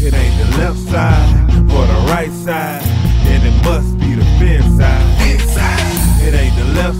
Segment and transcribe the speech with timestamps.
[0.00, 2.82] It ain't the left side or the right side,
[3.24, 5.18] then it must be the fin side.
[6.22, 6.96] It ain't the left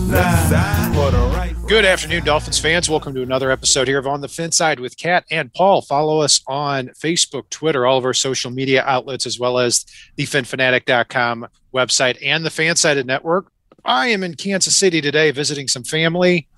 [0.49, 1.55] side or the right.
[1.65, 2.89] Good afternoon, Dolphins fans.
[2.89, 5.81] Welcome to another episode here of On the Fin Side with Kat and Paul.
[5.81, 9.85] Follow us on Facebook, Twitter, all of our social media outlets, as well as
[10.17, 13.49] the phinphanatic.com website and the Fansided Network.
[13.85, 16.49] I am in Kansas City today visiting some family.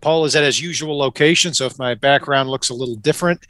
[0.00, 3.46] Paul is at his usual location, so if my background looks a little different,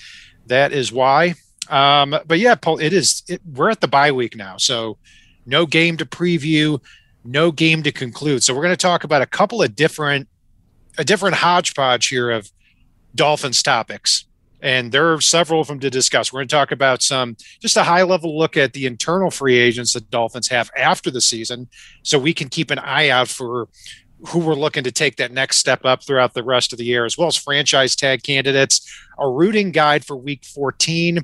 [0.47, 1.37] that is why.
[1.70, 3.23] Um, but yeah, Paul, it is.
[3.28, 4.98] It, we're at the bye week now, so
[5.46, 6.80] no game to preview,
[7.24, 8.43] no game to conclude.
[8.43, 10.29] So we're going to talk about a couple of different
[10.98, 12.51] a different hodgepodge here of
[13.15, 14.24] Dolphins topics.
[14.62, 16.32] And there are several of them to discuss.
[16.32, 19.59] We're going to talk about some, just a high level look at the internal free
[19.59, 21.68] agents that Dolphins have after the season.
[22.02, 23.68] So we can keep an eye out for
[24.29, 27.05] who we're looking to take that next step up throughout the rest of the year,
[27.05, 31.21] as well as franchise tag candidates, a rooting guide for week 14,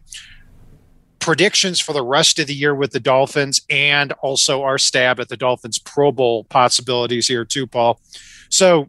[1.19, 5.29] predictions for the rest of the year with the Dolphins, and also our stab at
[5.29, 8.01] the Dolphins Pro Bowl possibilities here, too, Paul.
[8.49, 8.89] So,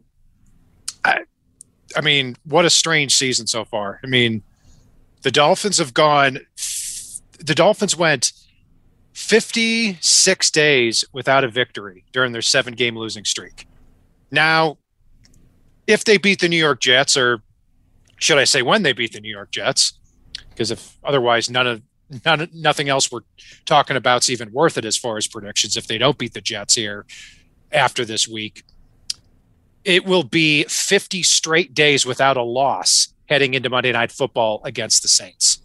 [1.06, 1.22] I,
[1.96, 4.00] I mean, what a strange season so far.
[4.04, 4.44] I mean,
[5.22, 6.40] the Dolphins have gone,
[7.40, 8.34] the Dolphins went
[9.14, 13.68] 56 days without a victory during their seven game losing streak.
[14.32, 14.78] Now,
[15.88, 17.42] if they beat the New York Jets, or
[18.18, 19.94] should I say when they beat the New York Jets,
[20.50, 21.82] because if otherwise none of
[22.26, 23.22] none, nothing else we're
[23.66, 25.78] talking about is even worth it as far as predictions.
[25.78, 27.06] If they don't beat the Jets here
[27.72, 28.64] after this week,
[29.84, 35.02] it will be 50 straight days without a loss heading into Monday Night Football against
[35.02, 35.60] the Saints.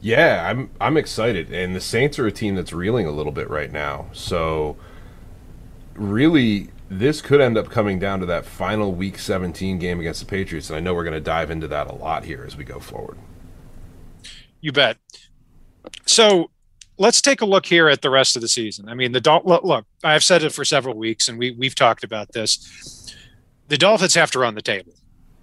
[0.00, 3.48] Yeah, I'm I'm excited, and the Saints are a team that's reeling a little bit
[3.48, 4.06] right now.
[4.12, 4.76] So,
[5.94, 6.68] really,
[6.98, 10.70] this could end up coming down to that final Week 17 game against the Patriots,
[10.70, 12.78] and I know we're going to dive into that a lot here as we go
[12.78, 13.18] forward.
[14.60, 14.96] You bet.
[16.06, 16.50] So
[16.98, 18.88] let's take a look here at the rest of the season.
[18.88, 22.32] I mean, the look, I've said it for several weeks, and we we've talked about
[22.32, 23.14] this.
[23.68, 24.92] The Dolphins have to run the table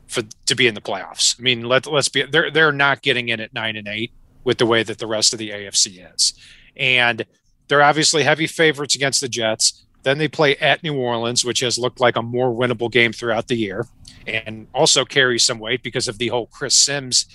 [0.07, 1.39] for to be in the playoffs.
[1.39, 4.11] I mean, let let's be they're they're not getting in at nine and eight
[4.43, 6.33] with the way that the rest of the AFC is,
[6.75, 7.25] and
[7.67, 9.85] they're obviously heavy favorites against the Jets.
[10.03, 13.47] Then they play at New Orleans, which has looked like a more winnable game throughout
[13.47, 13.87] the year,
[14.25, 17.25] and also carries some weight because of the whole Chris Simms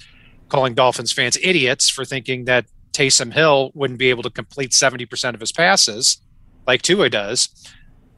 [0.48, 5.34] calling Dolphins fans idiots for thinking that Taysom Hill wouldn't be able to complete 70%
[5.34, 6.20] of his passes
[6.66, 7.48] like Tua does.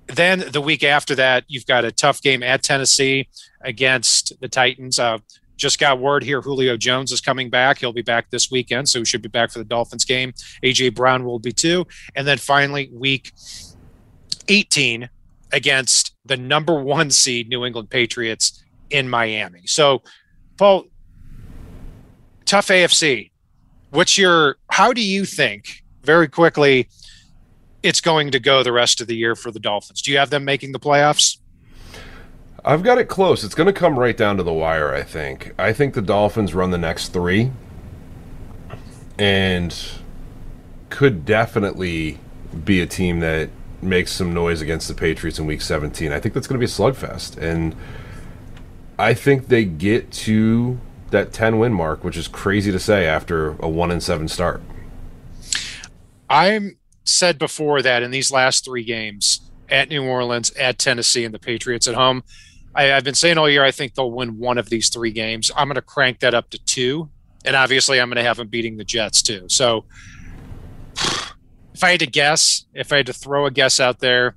[0.06, 3.28] Then the week after that, you've got a tough game at Tennessee
[3.60, 4.98] against the Titans.
[4.98, 5.18] Uh,
[5.56, 7.78] just got word here Julio Jones is coming back.
[7.78, 10.32] He'll be back this weekend, so he should be back for the Dolphins game.
[10.62, 11.86] AJ Brown will be too.
[12.14, 13.32] And then finally, week
[14.48, 15.08] 18
[15.52, 19.62] against the number one seed New England Patriots in Miami.
[19.66, 20.02] So,
[20.56, 20.86] Paul,
[22.44, 23.30] tough AFC.
[23.90, 26.88] What's your, how do you think, very quickly,
[27.82, 30.02] it's going to go the rest of the year for the Dolphins?
[30.02, 31.38] Do you have them making the playoffs?
[32.64, 33.44] I've got it close.
[33.44, 35.54] It's going to come right down to the wire, I think.
[35.58, 37.50] I think the Dolphins run the next three
[39.18, 39.74] and
[40.90, 42.18] could definitely
[42.64, 43.50] be a team that
[43.82, 46.12] makes some noise against the Patriots in week 17.
[46.12, 47.36] I think that's going to be a slugfest.
[47.36, 47.74] And
[48.98, 50.80] I think they get to
[51.10, 54.60] that 10 win mark, which is crazy to say after a 1 and 7 start.
[56.28, 59.40] I'm said before that in these last three games
[59.70, 62.22] at New Orleans, at Tennessee, and the Patriots at home,
[62.74, 65.50] I, have been saying all year I think they'll win one of these three games.
[65.56, 67.08] I'm going to crank that up to two,
[67.44, 69.46] and obviously I'm going to have them beating the Jets too.
[69.48, 69.84] So
[71.78, 74.34] if I had to guess, if I had to throw a guess out there,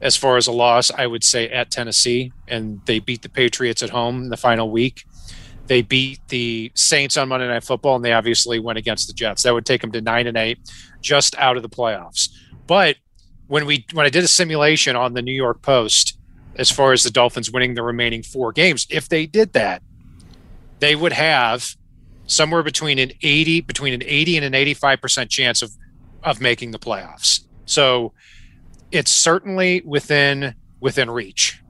[0.00, 3.82] as far as a loss, I would say at Tennessee, and they beat the Patriots
[3.82, 5.02] at home in the final week.
[5.66, 9.42] They beat the Saints on Monday Night Football, and they obviously went against the Jets.
[9.42, 10.60] That would take them to nine and eight,
[11.00, 12.28] just out of the playoffs.
[12.68, 12.94] But
[13.48, 16.16] when we when I did a simulation on the New York Post,
[16.54, 19.82] as far as the Dolphins winning the remaining four games, if they did that,
[20.78, 21.74] they would have
[22.26, 25.72] somewhere between an eighty between an eighty and an eighty five percent chance of
[26.22, 27.40] of making the playoffs.
[27.64, 28.12] So
[28.92, 31.62] it's certainly within within reach.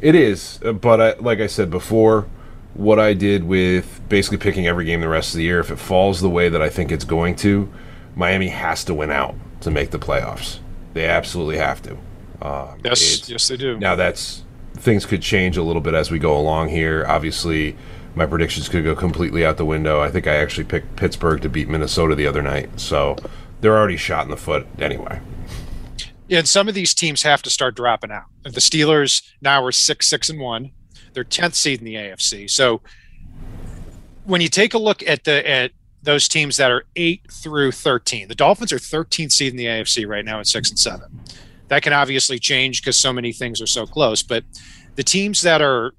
[0.00, 2.26] It is, uh, but I, like I said before,
[2.74, 5.60] what I did with basically picking every game the rest of the year.
[5.60, 7.70] If it falls the way that I think it's going to,
[8.16, 10.60] Miami has to win out to make the playoffs.
[10.94, 11.96] They absolutely have to.
[12.40, 13.78] Um, Yes, yes, they do.
[13.78, 14.44] Now that's
[14.74, 17.04] things could change a little bit as we go along here.
[17.06, 17.76] Obviously,
[18.14, 20.00] my predictions could go completely out the window.
[20.00, 23.16] I think I actually picked Pittsburgh to beat Minnesota the other night, so
[23.60, 25.20] they're already shot in the foot anyway.
[26.30, 28.26] And some of these teams have to start dropping out.
[28.42, 30.70] The Steelers now are six, six, and one.
[31.12, 32.48] They're tenth seed in the AFC.
[32.48, 32.80] So
[34.24, 35.72] when you take a look at the at
[36.02, 40.06] those teams that are eight through thirteen, the Dolphins are 13th seed in the AFC
[40.06, 41.20] right now at six and seven.
[41.68, 44.22] That can obviously change because so many things are so close.
[44.22, 44.44] But
[44.94, 45.94] the teams that are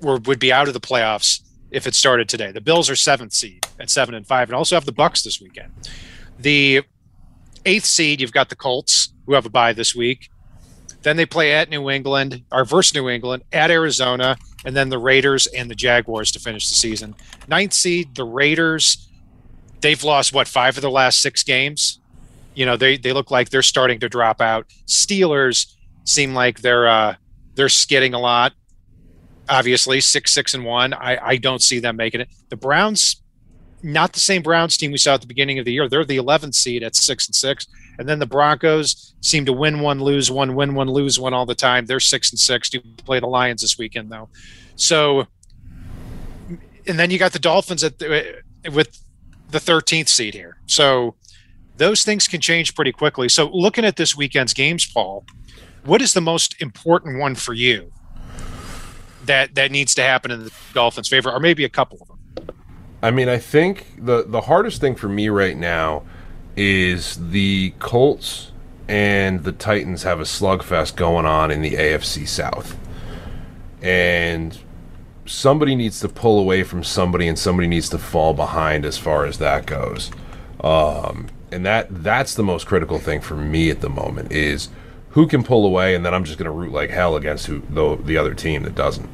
[0.00, 1.40] were, would be out of the playoffs
[1.72, 2.52] if it started today.
[2.52, 5.40] The Bills are seventh seed at seven and five, and also have the Bucks this
[5.40, 5.72] weekend.
[6.38, 6.82] The
[7.64, 10.28] eighth seed, you've got the Colts, who have a bye this week.
[11.02, 14.98] Then they play at New England, or versus New England, at Arizona, and then the
[14.98, 17.16] Raiders and the Jaguars to finish the season.
[17.48, 19.08] Ninth seed, the Raiders,
[19.80, 21.98] they've lost what five of the last six games.
[22.54, 24.66] You know, they they look like they're starting to drop out.
[24.86, 27.16] Steelers seem like they're uh
[27.54, 28.52] they're skidding a lot.
[29.48, 30.92] Obviously, six, six, and one.
[30.94, 32.28] I, I don't see them making it.
[32.48, 33.22] The Browns,
[33.82, 35.88] not the same Browns team we saw at the beginning of the year.
[35.88, 37.66] They're the 11th seed at six and six.
[37.98, 41.46] And then the Broncos seem to win one, lose one, win one, lose one all
[41.46, 41.86] the time.
[41.86, 42.70] They're six and six.
[42.70, 44.28] Do play the Lions this weekend though.
[44.76, 45.26] So,
[46.86, 48.42] and then you got the Dolphins at the,
[48.72, 49.02] with
[49.50, 50.58] the 13th seed here.
[50.66, 51.14] So
[51.76, 53.28] those things can change pretty quickly.
[53.28, 55.24] So looking at this weekend's games, Paul,
[55.84, 57.92] what is the most important one for you
[59.26, 62.56] that that needs to happen in the Dolphins' favor, or maybe a couple of them?
[63.02, 66.04] I mean, I think the the hardest thing for me right now
[66.56, 68.52] is the Colts
[68.88, 72.78] and the Titans have a slugfest going on in the AFC South.
[73.80, 74.58] And
[75.24, 79.24] somebody needs to pull away from somebody and somebody needs to fall behind as far
[79.24, 80.10] as that goes.
[80.60, 84.68] Um, and that that's the most critical thing for me at the moment is
[85.12, 87.60] who can pull away and then I'm just going to root like hell against who
[87.70, 89.08] the, the other team that doesn't.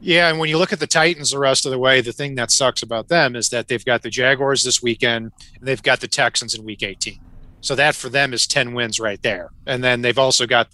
[0.00, 2.34] Yeah, and when you look at the Titans the rest of the way, the thing
[2.34, 6.00] that sucks about them is that they've got the Jaguars this weekend and they've got
[6.00, 7.20] the Texans in week 18.
[7.60, 9.50] So that for them is 10 wins right there.
[9.66, 10.68] And then they've also got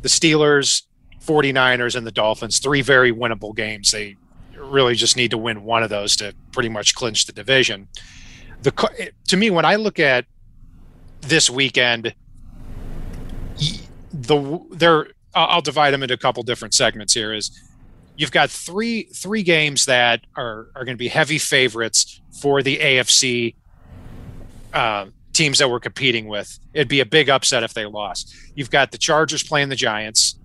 [0.00, 0.82] the Steelers,
[1.22, 3.90] 49ers, and the Dolphins, three very winnable games.
[3.90, 4.16] They
[4.56, 7.88] really just need to win one of those to pretty much clinch the division.
[8.62, 10.24] The to me when I look at
[11.20, 12.14] this weekend
[14.12, 17.50] the they're I'll divide them into a couple different segments here is
[18.16, 22.78] you've got three three games that are are going to be heavy favorites for the
[22.78, 23.54] AFC
[24.72, 26.58] uh, teams that we're competing with.
[26.74, 28.34] It'd be a big upset if they lost.
[28.54, 30.38] You've got the Chargers playing the Giants.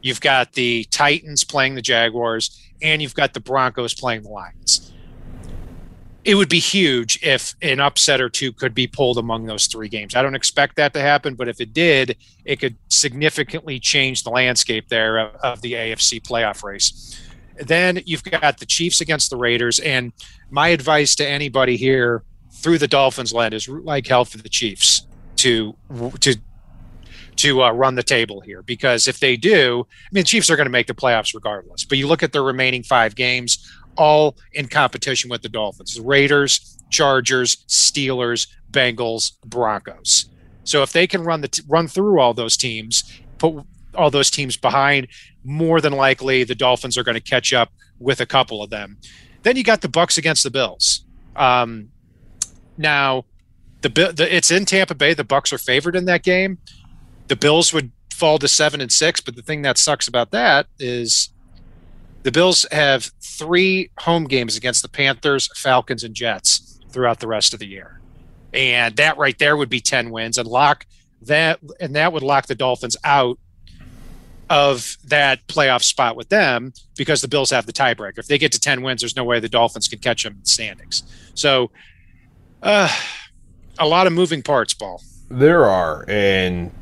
[0.00, 4.92] You've got the Titans playing the Jaguars, and you've got the Broncos playing the Lions.
[6.24, 9.88] It would be huge if an upset or two could be pulled among those three
[9.88, 10.14] games.
[10.14, 14.30] I don't expect that to happen, but if it did, it could significantly change the
[14.30, 17.20] landscape there of, of the AFC playoff race.
[17.56, 20.12] Then you've got the Chiefs against the Raiders, and
[20.50, 24.48] my advice to anybody here through the Dolphins land is root like hell for the
[24.48, 25.06] Chiefs
[25.36, 25.76] to
[26.20, 26.36] to
[27.36, 30.56] to uh, run the table here because if they do, I mean, the Chiefs are
[30.56, 31.84] going to make the playoffs regardless.
[31.84, 36.02] But you look at their remaining five games, all in competition with the Dolphins: the
[36.02, 40.30] Raiders, Chargers, Steelers, Bengals, Broncos.
[40.64, 44.30] So if they can run the t- run through all those teams, put all those
[44.30, 45.08] teams behind,
[45.44, 48.98] more than likely the Dolphins are going to catch up with a couple of them.
[49.42, 51.04] Then you got the Bucks against the Bills.
[51.36, 51.88] Um,
[52.76, 53.24] now,
[53.80, 55.14] the, the it's in Tampa Bay.
[55.14, 56.58] The Bucks are favored in that game.
[57.28, 60.66] The Bills would fall to seven and six, but the thing that sucks about that
[60.78, 61.30] is
[62.22, 67.52] the Bills have three home games against the Panthers, Falcons, and Jets throughout the rest
[67.54, 68.00] of the year,
[68.52, 70.86] and that right there would be ten wins and lock
[71.22, 73.38] that, and that would lock the Dolphins out
[74.50, 78.18] of that playoff spot with them because the Bills have the tiebreaker.
[78.18, 80.40] If they get to ten wins, there's no way the Dolphins can catch them in
[80.40, 81.02] the standings.
[81.34, 81.70] So,
[82.62, 82.92] uh,
[83.78, 85.02] a lot of moving parts, Paul.
[85.30, 86.72] There are, and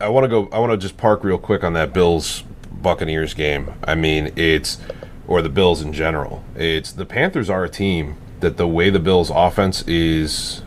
[0.00, 0.48] I want to go.
[0.52, 2.44] I want to just park real quick on that Bills
[2.82, 3.72] Buccaneers game.
[3.84, 4.78] I mean, it's
[5.26, 6.44] or the Bills in general.
[6.56, 10.62] It's the Panthers are a team that the way the Bills offense is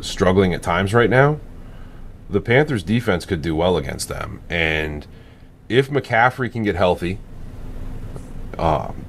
[0.00, 1.40] struggling at times right now,
[2.30, 4.40] the Panthers defense could do well against them.
[4.48, 5.06] And
[5.68, 7.18] if McCaffrey can get healthy,
[8.58, 9.04] um,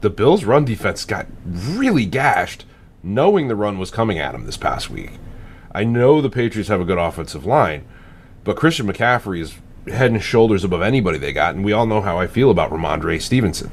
[0.00, 2.64] the Bills' run defense got really gashed,
[3.02, 5.12] knowing the run was coming at them this past week.
[5.74, 7.84] I know the Patriots have a good offensive line,
[8.44, 9.54] but Christian McCaffrey is
[9.88, 12.70] head and shoulders above anybody they got, and we all know how I feel about
[12.70, 13.70] Rhamondre Stevenson.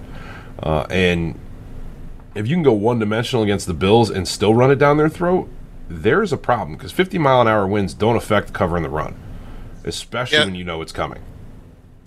[0.61, 1.39] Uh, and
[2.35, 5.09] if you can go one dimensional against the Bills and still run it down their
[5.09, 5.49] throat,
[5.87, 9.15] there's a problem because 50 mile an hour winds don't affect covering the run,
[9.83, 10.45] especially Yeah.
[10.45, 11.19] when you know it's coming.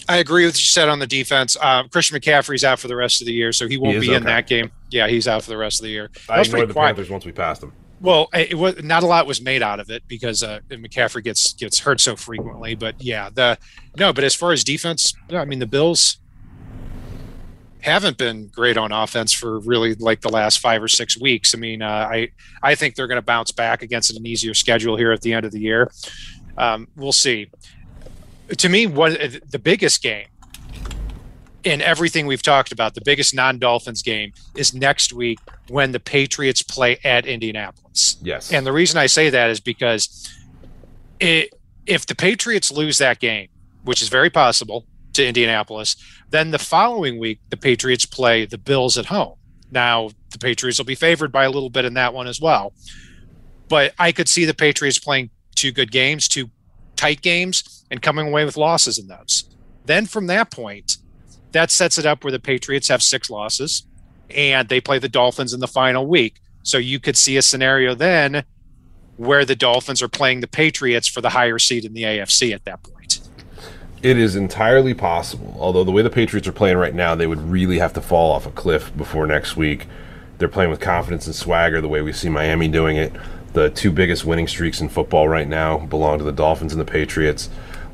[0.09, 1.57] I agree with what you said on the defense.
[1.61, 4.01] Um, Christian McCaffrey's out for the rest of the year, so he won't is?
[4.07, 4.71] be in that game.
[4.91, 6.11] Yeah, he's out for the rest of the year.
[6.27, 6.89] That I ignored the quiet.
[6.97, 7.73] Panthers once we passed them.
[8.03, 11.53] Well, it was not a lot was made out of it because uh, McCaffrey gets
[11.53, 12.75] gets hurt so frequently.
[12.75, 13.57] But yeah, the
[13.97, 14.13] no.
[14.13, 16.19] But as far as defense, I mean the Bills
[17.81, 21.55] haven't been great on offense for really like the last five or six weeks.
[21.55, 22.31] I mean, uh, I
[22.61, 25.47] I think they're going to bounce back against an easier schedule here at the end
[25.47, 25.89] of the year.
[26.59, 27.51] Um, we'll see.
[28.49, 29.13] To me, what
[29.49, 30.27] the biggest game
[31.65, 35.39] in everything we've talked about, the biggest non-Dolphins game is next week
[35.69, 38.17] when the Patriots play at Indianapolis.
[38.23, 38.53] Yes.
[38.53, 40.29] And the reason I say that is because
[41.21, 41.55] it,
[41.87, 43.49] if the Patriots lose that game,
[43.85, 45.97] which is very possible to Indianapolis,
[46.31, 49.37] then the following week the Patriots play the Bills at home.
[49.71, 52.73] Now, the Patriots will be favored by a little bit in that one as well.
[53.69, 56.51] But I could see the Patriots playing two good games, two
[56.97, 59.45] tight games, and coming away with losses in those.
[59.85, 60.99] Then from that point,
[61.53, 63.87] that sets it up where the Patriots have six losses
[64.31, 66.41] and they play the Dolphins in the final week.
[66.63, 68.45] So you could see a scenario then
[69.17, 72.65] where the Dolphins are playing the Patriots for the higher seed in the AFC at
[72.65, 73.21] that point.
[74.03, 75.57] It is entirely possible.
[75.59, 78.33] Although the way the Patriots are playing right now, they would really have to fall
[78.33, 79.87] off a cliff before next week.
[80.39, 83.13] They're playing with confidence and swagger the way we see Miami doing it.
[83.53, 86.91] The two biggest winning streaks in football right now belong to the Dolphins and the
[86.91, 87.49] Patriots.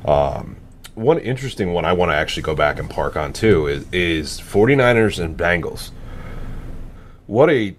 [0.05, 0.55] Um,
[0.95, 4.39] one interesting one I want to actually go back and park on too is, is
[4.39, 5.91] 49ers and Bengals.
[7.27, 7.75] What a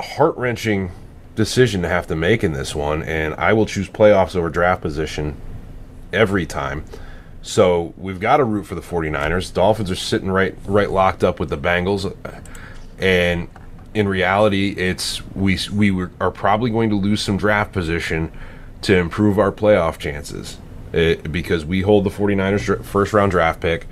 [0.00, 0.90] heart wrenching
[1.34, 4.82] decision to have to make in this one, and I will choose playoffs over draft
[4.82, 5.36] position
[6.12, 6.84] every time.
[7.42, 9.52] So we've got to root for the 49ers.
[9.54, 12.14] Dolphins are sitting right right locked up with the Bengals.
[12.98, 13.48] And
[13.94, 18.32] in reality, it's we we were, are probably going to lose some draft position
[18.82, 20.58] to improve our playoff chances
[20.92, 23.86] It- because we hold the 49ers first round draft pick.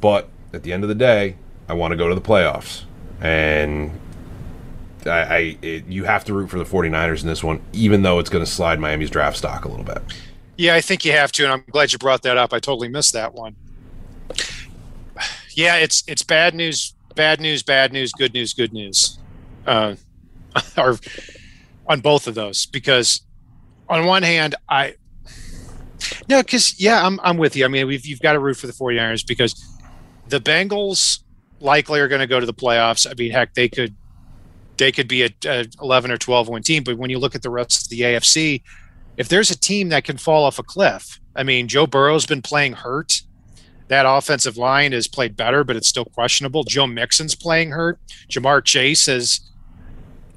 [0.00, 1.36] But at the end of the day,
[1.68, 2.84] I want to go to the playoffs.
[3.20, 3.90] And
[5.06, 8.18] I, I it, you have to root for the 49ers in this one, even though
[8.18, 10.02] it's going to slide Miami's draft stock a little bit.
[10.56, 12.52] Yeah, I think you have to, and I'm glad you brought that up.
[12.52, 13.56] I totally missed that one.
[15.54, 19.18] Yeah, it's it's bad news, bad news, bad news, good news, good news,
[19.66, 19.96] uh,
[20.78, 20.96] or
[21.88, 22.66] on both of those.
[22.66, 23.22] Because
[23.88, 24.94] on one hand, I
[26.28, 27.64] no, because yeah, I'm I'm with you.
[27.64, 29.64] I mean, we've you've got to root for the 49ers because
[30.28, 31.20] the Bengals
[31.60, 33.06] likely are going to go to the playoffs.
[33.08, 33.94] I mean, heck, they could
[34.76, 37.42] they could be a, a 11 or 12 win team, but when you look at
[37.42, 38.62] the rest of the AFC,
[39.16, 42.42] if there's a team that can fall off a cliff, I mean, Joe Burrow's been
[42.42, 43.22] playing hurt.
[43.88, 46.62] That offensive line has played better, but it's still questionable.
[46.62, 47.98] Joe Mixon's playing hurt.
[48.30, 49.40] Ja'Marr Chase has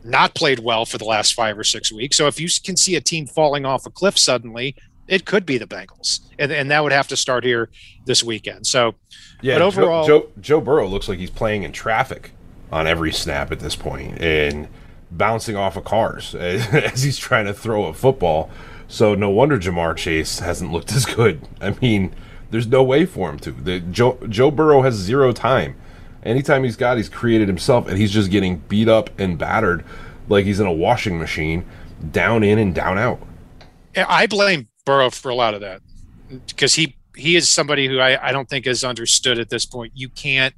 [0.04, 2.18] not played well for the last five or six weeks.
[2.18, 4.76] So if you can see a team falling off a cliff suddenly,
[5.08, 7.70] it could be the Bengals, and, and that would have to start here
[8.06, 8.66] this weekend.
[8.68, 8.96] So,
[9.42, 12.32] Yeah, But Joe- overall- Joe, Joe Burrow looks like he's playing in traffic
[12.72, 14.68] on every snap at this point and
[15.12, 18.50] bouncing off of cars as he's trying to throw a football.
[18.88, 21.42] So no wonder Ja'Marr Chase hasn't looked as good.
[21.62, 22.14] I mean,
[22.52, 23.52] there's no way for him to.
[23.52, 25.76] The, Joe Joe Burrow has zero time.
[26.24, 29.84] Anytime he's got, he's created himself, and he's just getting beat up and battered
[30.30, 31.66] like he's in a washing machine,
[32.12, 33.20] down in and down out.
[33.98, 35.82] I blame Burrow for a lot of that
[36.48, 39.92] because he he is somebody who I, I don't think is understood at this point.
[39.96, 40.56] You can't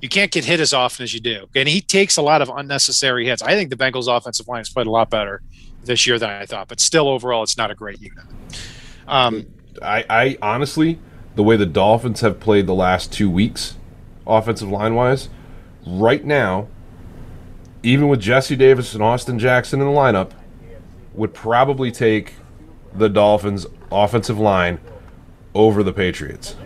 [0.00, 2.48] you can't get hit as often as you do, and he takes a lot of
[2.48, 3.42] unnecessary hits.
[3.42, 5.42] I think the Bengals' offensive line has played a lot better
[5.84, 8.24] this year than I thought, but still overall, it's not a great unit.
[9.06, 9.46] Um,
[9.80, 10.98] I, I honestly,
[11.34, 13.76] the way the Dolphins have played the last two weeks,
[14.26, 15.28] offensive line wise,
[15.86, 16.68] right now,
[17.82, 20.32] even with Jesse Davis and Austin Jackson in the lineup,
[21.14, 22.34] would probably take
[22.94, 24.78] the Dolphins' offensive line
[25.54, 26.56] over the Patriots.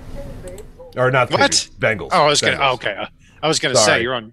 [0.97, 1.51] Or not the What?
[1.51, 2.09] Patriots, Bengals.
[2.13, 2.59] oh, I was gonna.
[2.61, 2.97] Oh, okay,
[3.43, 4.33] I was gonna say you're on.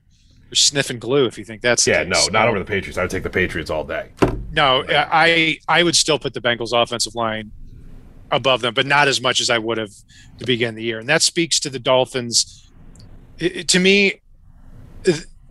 [0.50, 2.98] You're sniffing glue if you think that's Yeah, no, not over the Patriots.
[2.98, 4.10] I would take the Patriots all day.
[4.52, 7.52] No, I I would still put the Bengals offensive line
[8.32, 9.92] above them, but not as much as I would have
[10.40, 11.00] to begin the year.
[11.00, 12.70] And that speaks to the Dolphins.
[13.40, 14.22] It- to me,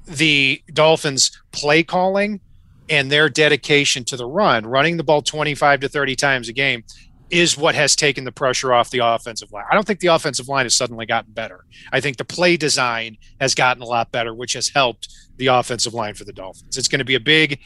[0.07, 2.41] the Dolphins play calling
[2.89, 6.85] and their dedication to the run, running the ball 25 to 30 times a game
[7.31, 9.65] is what has taken the pressure off the offensive line.
[9.71, 11.65] I don't think the offensive line has suddenly gotten better.
[11.91, 15.09] I think the play design has gotten a lot better, which has helped
[15.39, 16.77] the offensive line for the Dolphins.
[16.77, 17.59] It's going to be a big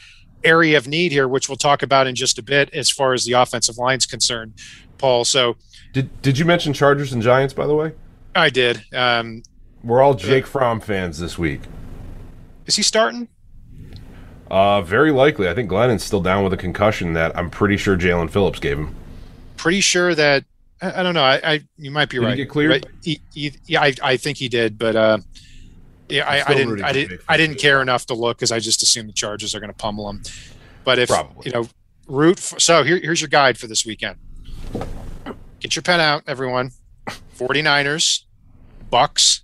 [0.43, 3.25] area of need here, which we'll talk about in just a bit as far as
[3.25, 4.53] the offensive line's concerned,
[4.97, 5.25] Paul.
[5.25, 5.57] So
[5.91, 7.53] Did Did you mention Chargers and Giants?
[7.53, 7.91] By the way,
[8.35, 8.81] I did.
[8.93, 9.43] Um,
[9.83, 11.61] we're all Jake Fromm fans this week.
[12.65, 13.27] is he starting?
[14.49, 15.49] Uh, very likely.
[15.49, 18.77] I think Glennon's still down with a concussion that I'm pretty sure Jaelan Phillips gave
[18.79, 18.95] him.
[19.57, 20.45] Pretty sure that
[20.81, 21.23] I, I don't know.
[21.23, 22.35] I, I you might be Did he right.
[22.37, 22.71] get cleared?
[22.71, 22.85] Right?
[23.03, 25.17] He- he- yeah, I, I think he did, but uh,
[26.09, 26.81] yeah, I, I didn't.
[26.81, 27.21] I didn't.
[27.27, 29.77] I didn't care enough to look because I just assumed the Chargers are going to
[29.77, 30.21] pummel him.
[30.85, 31.47] But if Probably.
[31.47, 31.67] you know,
[32.07, 32.39] root.
[32.39, 34.15] For, so here, here's your guide for this weekend.
[35.59, 36.71] Get your pen out, everyone.
[37.37, 38.23] 49ers,
[38.89, 39.41] Bucks,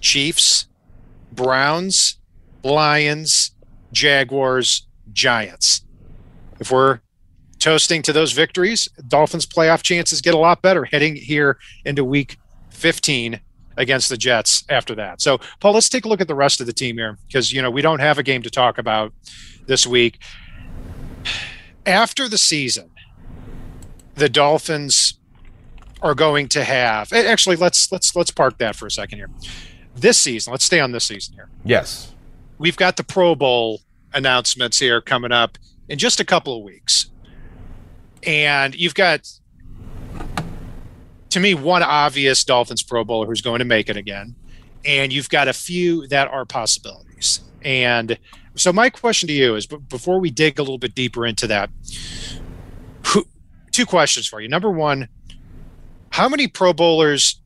[0.00, 0.66] Chiefs,
[1.32, 2.18] Browns,
[2.62, 3.52] Lions,
[3.92, 5.82] Jaguars, Giants.
[6.60, 7.00] If we're
[7.58, 12.38] toasting to those victories, Dolphins playoff chances get a lot better heading here into week
[12.70, 13.40] 15
[13.76, 15.20] against the Jets after that.
[15.20, 17.62] So, Paul, let's take a look at the rest of the team here because, you
[17.62, 19.12] know, we don't have a game to talk about
[19.66, 20.18] this week.
[21.86, 22.90] After the season,
[24.14, 25.14] the Dolphins
[26.02, 29.30] are going to have actually let's let's let's park that for a second here.
[29.96, 32.12] This season, let's stay on this season here Yes.
[32.58, 33.80] We've got the Pro Bowl
[34.12, 37.10] announcements here coming up in just a couple of weeks.
[38.24, 39.30] And you've got,
[41.30, 44.34] to me, one obvious Dolphins Pro Bowler who's going to make it again.
[44.84, 47.40] And you've got a few that are possibilities.
[47.62, 48.18] And
[48.54, 51.70] so, my question to you is before we dig a little bit deeper into that,
[53.06, 53.24] who,
[53.72, 54.48] two questions for you.
[54.48, 55.08] Number one,
[56.10, 57.40] how many Pro Bowlers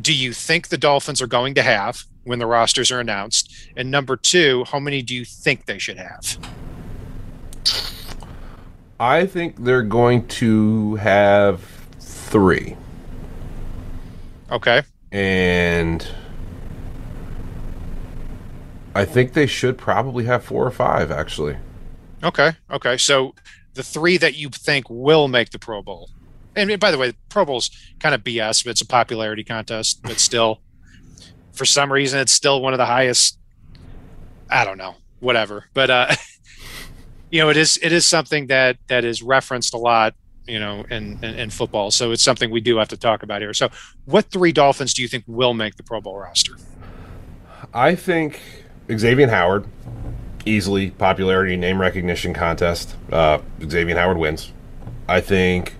[0.00, 3.52] do you think the Dolphins are going to have when the rosters are announced?
[3.76, 6.38] And number two, how many do you think they should have?
[8.98, 11.62] I think they're going to have
[12.00, 12.76] three.
[14.50, 14.82] Okay.
[15.12, 16.06] And
[18.94, 21.56] I think they should probably have four or five, actually.
[22.24, 22.52] Okay.
[22.70, 22.96] Okay.
[22.96, 23.34] So
[23.74, 26.10] the three that you think will make the Pro Bowl.
[26.56, 30.18] And by the way, Pro Bowl's kind of BS, but it's a popularity contest, but
[30.18, 30.60] still,
[31.56, 33.38] for some reason, it's still one of the highest.
[34.48, 35.64] I don't know, whatever.
[35.74, 36.14] But, uh,
[37.30, 40.14] you know, it is, it is something that, that is referenced a lot,
[40.46, 41.90] you know, in, in, in football.
[41.90, 43.52] So it's something we do have to talk about here.
[43.54, 43.68] So
[44.04, 46.56] what three Dolphins do you think will make the Pro Bowl roster?
[47.74, 48.40] I think
[48.96, 49.66] Xavier Howard,
[50.44, 52.94] easily popularity name recognition contest.
[53.10, 54.52] Uh, Xavier Howard wins.
[55.08, 55.74] I think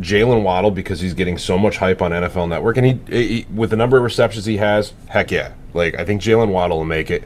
[0.00, 3.70] Jaylen Waddle because he's getting so much hype on NFL Network, and he, he with
[3.70, 5.52] the number of receptions he has, heck yeah.
[5.74, 7.24] Like I think Jaylen Waddle will make it,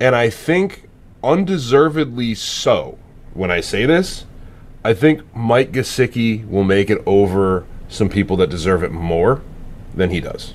[0.00, 0.88] and I think
[1.22, 2.98] undeservedly so.
[3.34, 4.24] When I say this,
[4.84, 9.42] I think Mike Gesicki will make it over some people that deserve it more
[9.94, 10.54] than he does.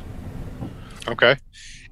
[1.07, 1.37] Okay.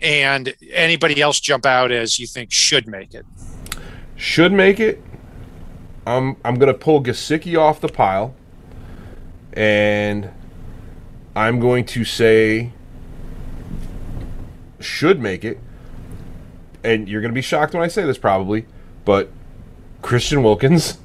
[0.02, 3.26] And anybody else jump out as you think should make it?
[4.22, 5.02] should make it.
[6.06, 8.36] I'm I'm gonna pull Gesicki off the pile,
[9.54, 10.30] and
[11.36, 12.72] I'm going to say
[14.80, 15.60] should make it.
[16.84, 18.66] And you're gonna be shocked when I say this, probably,
[19.06, 19.30] but
[20.02, 20.98] Christian Wilkins,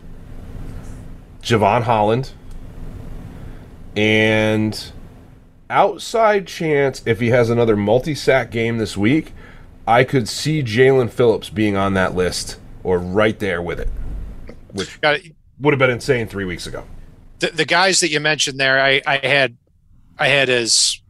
[1.42, 2.32] Jevon Holland,
[3.94, 4.92] and
[5.68, 9.32] outside chance if he has another multi-sack game this week,
[9.86, 13.88] I could see Jaelan Phillips being on that list or right there with it,
[14.72, 14.98] which
[15.60, 16.84] would have been insane three weeks ago.
[17.38, 19.56] The, the guys that you mentioned there, I, I had,
[20.18, 21.00] I had as,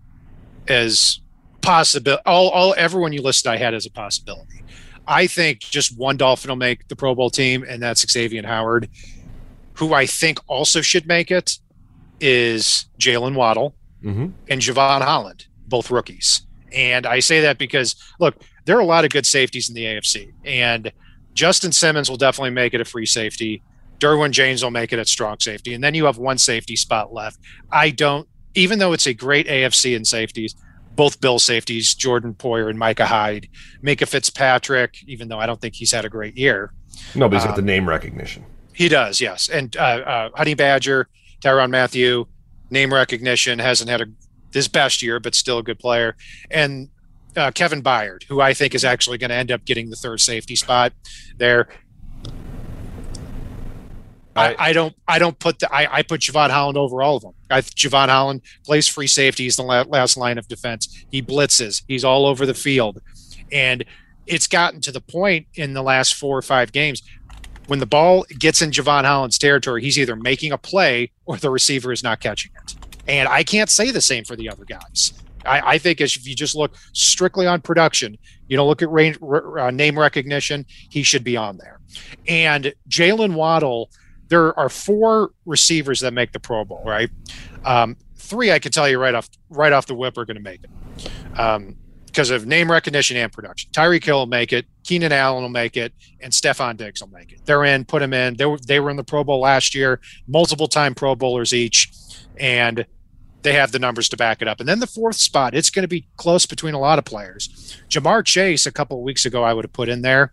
[0.66, 1.20] as
[1.62, 2.18] possible.
[2.26, 4.62] All, all, everyone you listed, I had as a possibility.
[5.06, 8.46] I think just one Dolphin will make the Pro Bowl team, and that's Xavier and
[8.46, 8.88] Howard.
[9.74, 11.58] Who I think also should make it
[12.20, 14.26] is Jaylen Waddle Mm-hmm.
[14.48, 16.42] and Jevon Holland, both rookies.
[16.70, 19.84] And I say that because look, there are a lot of good safeties in the
[19.84, 20.92] AFC, and
[21.34, 23.62] Justin Simmons will definitely make it a free safety.
[23.98, 27.12] Derwin James will make it at strong safety, and then you have one safety spot
[27.12, 27.38] left.
[27.70, 30.54] I don't, even though it's a great AFC in safeties,
[30.94, 33.48] both Bill safeties, Jordan Poyer and Micah Hyde,
[33.82, 36.72] Minkah Fitzpatrick, even though I don't think he's had a great year.
[37.14, 38.44] No, but he's got Um, the name recognition.
[38.72, 39.48] He does, yes.
[39.48, 41.08] And uh, uh, Honey Badger,
[41.42, 42.26] Tyrann Mathieu,
[42.70, 44.06] name recognition, hasn't had a
[44.52, 46.16] his best year, but still a good player.
[46.50, 46.88] And
[47.36, 50.20] uh, Kevin Byard, who I think is actually going to end up getting the third
[50.20, 50.94] safety spot
[51.36, 51.68] there.
[54.36, 54.94] I, I- don't.
[55.08, 55.72] I don't put the.
[55.74, 57.32] I, I put Jevon Holland over all of them.
[57.50, 59.44] I Jevon Holland plays free safety.
[59.44, 61.04] He's the la- last line of defense.
[61.10, 61.82] He blitzes.
[61.88, 63.00] He's all over the field,
[63.50, 63.84] and
[64.26, 67.02] it's gotten to the point in the last four or five games
[67.66, 71.50] when the ball gets in Jevon Holland's territory, he's either making a play or the
[71.50, 72.74] receiver is not catching it.
[73.08, 75.12] And I can't say the same for the other guys.
[75.44, 78.18] I, I think if you just look strictly on production,
[78.48, 81.80] you don't look at range, uh, name recognition, he should be on there.
[82.28, 83.90] And Jaylen Waddle,
[84.28, 87.10] there are four receivers that make the Pro Bowl, right?
[87.64, 90.42] Um, three, I can tell you right off right off the whip, are going to
[90.42, 91.38] make it.
[91.38, 91.76] Um,
[92.16, 93.70] because of name recognition and production.
[93.72, 97.30] Tyreek Hill will make it, Keenan Allen will make it, and Stefon Diggs will make
[97.30, 97.44] it.
[97.44, 98.38] They're in, put them in.
[98.38, 101.90] They were they were in the Pro Bowl last year, multiple time Pro Bowlers each,
[102.38, 102.86] and
[103.42, 104.60] they have the numbers to back it up.
[104.60, 107.76] And then the fourth spot, it's going to be close between a lot of players.
[107.90, 110.32] Ja'Marr Chase, a couple of weeks ago, I would have put in there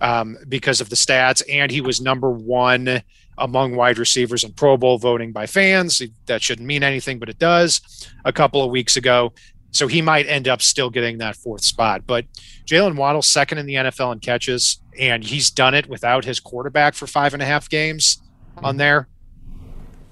[0.00, 3.02] um, because of the stats, and he was number one
[3.38, 6.02] among wide receivers in Pro Bowl voting by fans.
[6.26, 7.80] That shouldn't mean anything, but it does.
[8.24, 9.32] A couple of weeks ago,
[9.72, 12.06] so he might end up still getting that fourth spot.
[12.06, 12.26] But
[12.66, 16.94] Jaylen Waddle second in the NFL in catches, and he's done it without his quarterback
[16.94, 18.20] for five and a half games
[18.58, 19.08] on there.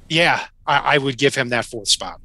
[0.08, 2.20] Yeah, I, I would give him that fourth spot.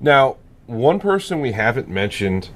[0.00, 2.50] Now, one person we haven't mentioned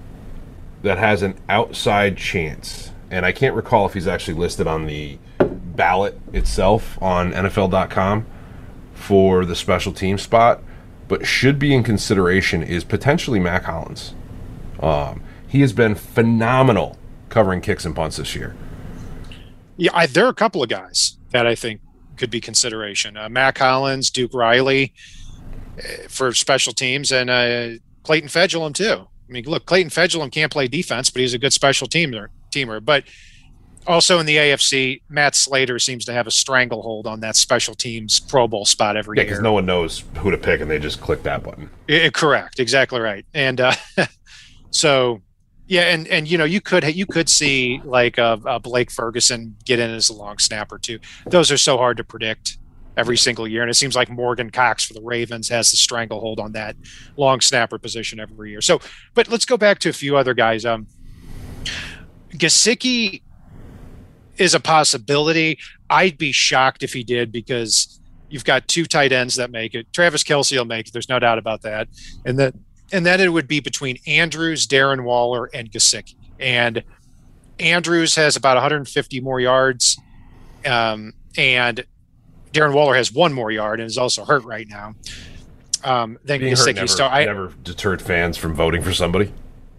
[0.83, 5.19] that has an outside chance, and I can't recall if he's actually listed on the
[5.45, 8.27] ballot itself on NFL.com
[8.95, 10.63] for the special team spot,
[11.09, 14.15] but should be in consideration is potentially Mack Hollins.
[14.81, 18.55] Um, he has been phenomenal covering kicks and punts this year.
[19.77, 21.81] Yeah, I, there are a couple of guys that I think
[22.17, 23.17] could be consideration.
[23.17, 24.93] Uh, Mack Hollins, Duke Riley
[25.79, 29.09] uh, for special teams, and uh, Clayton Fejedelem too.
[29.29, 32.29] I mean, look, Clayton Fejedelem can't play defense, but he's a good special teamer.
[32.51, 33.05] Teamer, but
[33.87, 38.21] also in the AFC, Matt Slater seems to have a stranglehold on that special teams
[38.21, 39.31] Pro Bowl spot every Yeah, year.
[39.31, 41.69] because no one knows who to pick, and they just click that button.
[41.89, 43.25] I- correct, exactly right.
[43.35, 43.75] And uh,
[44.71, 45.23] so,
[45.67, 49.57] yeah, and and you know, you could you could see like a, uh, Blake Ferguson
[49.65, 50.99] get in as a long snapper too.
[51.27, 52.59] Those are so hard to predict
[52.97, 56.39] every single year, and it seems like Morgan Cox for the Ravens has the stranglehold
[56.39, 56.77] on that
[57.17, 58.61] long snapper position every year.
[58.61, 58.81] So,
[59.15, 60.65] but let's go back to a few other guys.
[60.67, 60.87] Um,
[62.35, 63.23] Gesicki
[64.39, 65.59] is a possibility.
[65.91, 69.93] I'd be shocked if he did because you've got two tight ends that make it.
[69.93, 70.93] Travis Kelce will make it.
[70.93, 71.89] There's no doubt about that.
[72.25, 72.55] And that
[72.93, 76.15] and then it would be between Andrews, Darren Waller, and Gesicki.
[76.39, 76.83] And
[77.59, 79.99] Andrews has about 150 more yards,
[80.67, 81.85] um, and
[82.53, 84.95] Darren Waller has one more yard and is also hurt right now.
[85.85, 86.75] Um, Being Gesicki.
[86.77, 89.33] never, so I, never deterred fans from voting for somebody.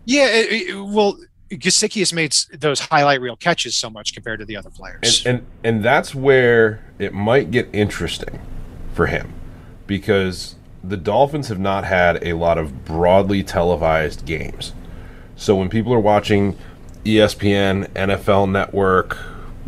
[0.05, 1.17] yeah, it, it- well,
[1.57, 5.25] Gesicki has made those highlight reel catches so much compared to the other players.
[5.25, 8.39] And, and and that's where it might get interesting
[8.93, 9.33] for him
[9.87, 14.73] because the Dolphins have not had a lot of broadly televised games.
[15.35, 16.57] So when people are watching
[17.05, 19.17] ESPN, NFL Network,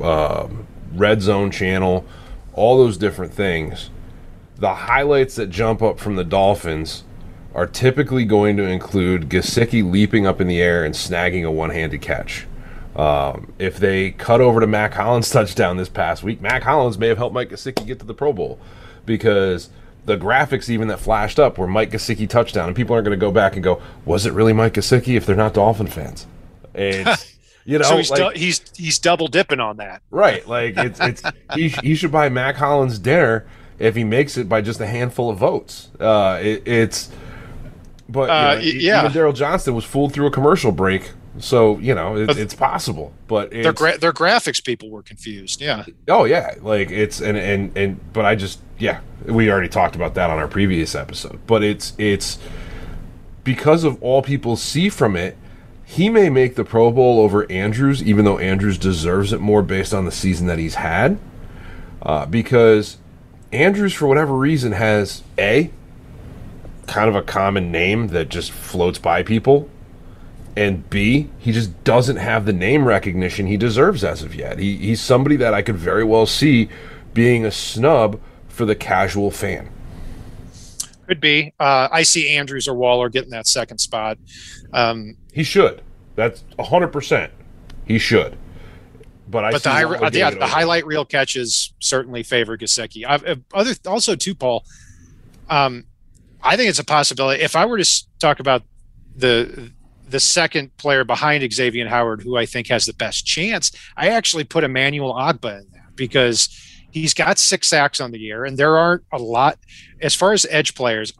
[0.01, 2.05] um, Red Zone channel,
[2.53, 3.89] all those different things,
[4.57, 7.03] the highlights that jump up from the Dolphins
[7.55, 12.01] are typically going to include Gesicki leaping up in the air and snagging a one-handed
[12.01, 12.45] catch.
[12.97, 17.07] Um, if they cut over to Mack Hollins' touchdown this past week, Mack Hollins may
[17.07, 18.59] have helped Mike Gesicki get to the Pro Bowl
[19.05, 19.69] because
[20.05, 23.25] the graphics even that flashed up were Mike Gesicki touchdown, and people aren't going to
[23.25, 26.27] go back and go, "Was it really Mike Gesicki?" If they're not Dolphin fans,
[26.73, 30.01] it's you know, so he's like- dou- he's he's double dipping on that.
[30.11, 30.47] right?
[30.47, 31.23] Like it's it's
[31.55, 33.45] he, he should buy Mack Hollins dinner
[33.79, 35.89] if he makes it by just a handful of votes.
[35.99, 37.09] Uh, it, it's
[38.09, 39.07] but you Uh, know, y- e- yeah.
[39.09, 41.11] Daryl Johnston was fooled through a commercial break.
[41.37, 45.61] So you know it, it's possible, but it's, Their gra- their graphics people were confused.
[45.61, 45.83] Yeah.
[46.07, 50.13] Oh yeah, like it's and and and but I just yeah, we already talked about
[50.15, 51.39] that on our previous episode.
[51.45, 52.39] But it's it's
[53.43, 55.35] because of all people see from it,
[55.83, 59.93] he may make the Pro Bowl over Andrews, even though Andrews deserves it more based
[59.93, 61.19] on the season that he's had.
[62.01, 62.97] Uh, because
[63.51, 65.69] Andrews, for whatever reason, has a
[66.87, 69.69] kind of a common name that just floats by people
[70.55, 74.57] and B, he just doesn't have the name recognition he deserves as of yet.
[74.57, 76.69] He, he's somebody that I could very well see
[77.13, 79.69] being a snub for the casual fan.
[81.07, 81.53] Could be.
[81.59, 84.17] Uh, I see Andrews or Waller getting that second spot.
[84.73, 85.81] Um, He should.
[86.15, 87.31] That's hundred percent.
[87.85, 88.37] He should.
[89.27, 93.05] But I but the, high, yeah, the highlight reel catches certainly favor Gesicki.
[93.07, 94.63] I've, other also too, Paul.
[95.49, 95.85] Um,
[96.45, 97.41] I think it's a possibility.
[97.41, 98.61] If I were to talk about
[99.15, 99.71] the
[100.07, 104.43] the second player behind Xavier Howard, who I think has the best chance, I actually
[104.43, 106.47] put Emmanuel Ogbah in there because
[106.91, 109.57] he's got six sacks on the year, and there aren't a lot
[110.01, 111.11] as far as edge players.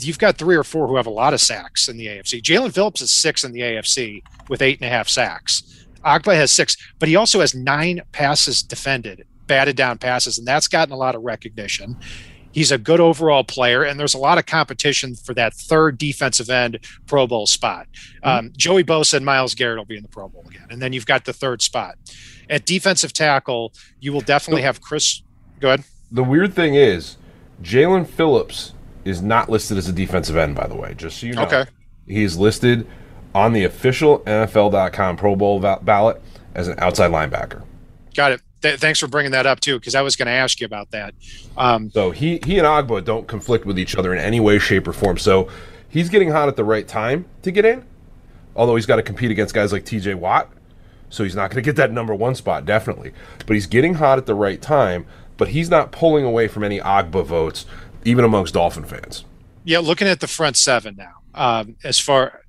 [0.00, 2.42] You've got three or four who have a lot of sacks in the AFC.
[2.42, 5.86] Jaelan Phillips is six in the AFC with eight and a half sacks.
[6.04, 10.66] Ogbah has six, but he also has nine passes defended, batted down passes, and that's
[10.66, 11.96] gotten a lot of recognition.
[12.52, 16.50] He's a good overall player, and there's a lot of competition for that third defensive
[16.50, 17.86] end Pro Bowl spot.
[18.22, 20.92] Um, Joey Bosa and Myles Garrett will be in the Pro Bowl again, and then
[20.92, 21.96] you've got the third spot
[22.50, 23.72] at defensive tackle.
[24.00, 25.22] You will definitely have Chris.
[25.60, 25.84] Go ahead.
[26.10, 27.16] the weird thing is,
[27.62, 30.54] Jaelan Phillips is not listed as a defensive end.
[30.54, 31.64] By the way, just so you know, Okay.
[32.06, 32.86] he's listed
[33.34, 36.20] on the official NFL.com Pro Bowl ballot
[36.54, 37.62] as an outside linebacker.
[38.14, 38.42] Got it.
[38.62, 40.90] Th- thanks for bringing that up too, because I was going to ask you about
[40.92, 41.14] that.
[41.56, 44.86] Um, So he he and Ogbah don't conflict with each other in any way, shape,
[44.88, 45.18] or form.
[45.18, 45.48] So
[45.88, 47.84] he's getting hot at the right time to get in.
[48.54, 50.14] Although he's got to compete against guys like T.J.
[50.14, 50.50] Watt,
[51.08, 53.12] so he's not going to get that number one spot definitely.
[53.46, 55.06] But he's getting hot at the right time.
[55.38, 57.64] But he's not pulling away from any Ogbah votes,
[58.04, 59.24] even amongst Dolphin fans.
[59.64, 62.41] yeah, looking at the front seven now, um, as far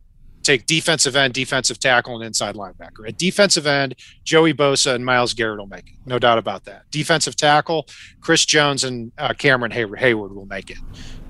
[0.44, 3.08] take defensive end, defensive tackle, and inside linebacker.
[3.08, 6.90] At defensive end, Joey Bosa and Myles Garrett will make it, no doubt about that.
[6.92, 7.88] Defensive tackle,
[8.22, 10.78] Chris Jones and uh, Cameron Heyward, Heyward will make it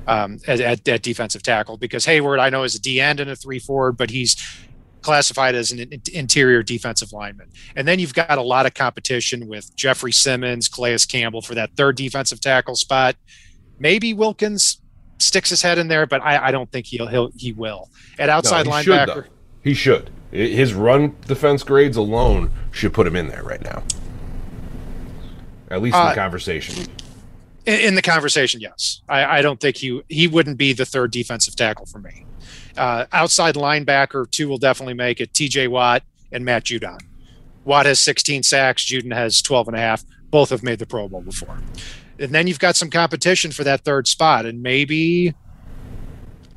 [0.08, 3.30] um, at, at, at defensive tackle because Heyward I know is a D end and
[3.30, 4.36] a three forward, but he's
[5.02, 7.50] classified as an interior defensive lineman.
[7.76, 11.76] And then you've got a lot of competition with Jeffrey Simmons, Calais Campbell for that
[11.76, 13.16] third defensive tackle spot.
[13.80, 14.80] Maybe Wilkins
[15.24, 17.90] sticks his head in there, but I, I don't think he'll, he'll he will.
[18.20, 19.24] At outside No, he linebacker, though.
[19.64, 20.10] He should.
[20.32, 23.84] His run defense grades alone should put him in there right now.
[25.70, 26.86] At least in Uh, the conversation.
[27.66, 29.02] in, in the conversation, yes.
[29.10, 32.26] I, I don't think he he wouldn't be the third defensive tackle for me.
[32.78, 35.34] Uh, outside linebacker, two will definitely make it.
[35.34, 35.68] T.J.
[35.68, 37.00] Watt and Matt Judon.
[37.66, 38.84] Watt has 16 sacks.
[38.84, 40.04] Judon has 12 and a half.
[40.32, 41.60] Both have made the Pro Bowl before.
[42.20, 44.46] And then you've got some competition for that third spot.
[44.46, 45.34] And maybe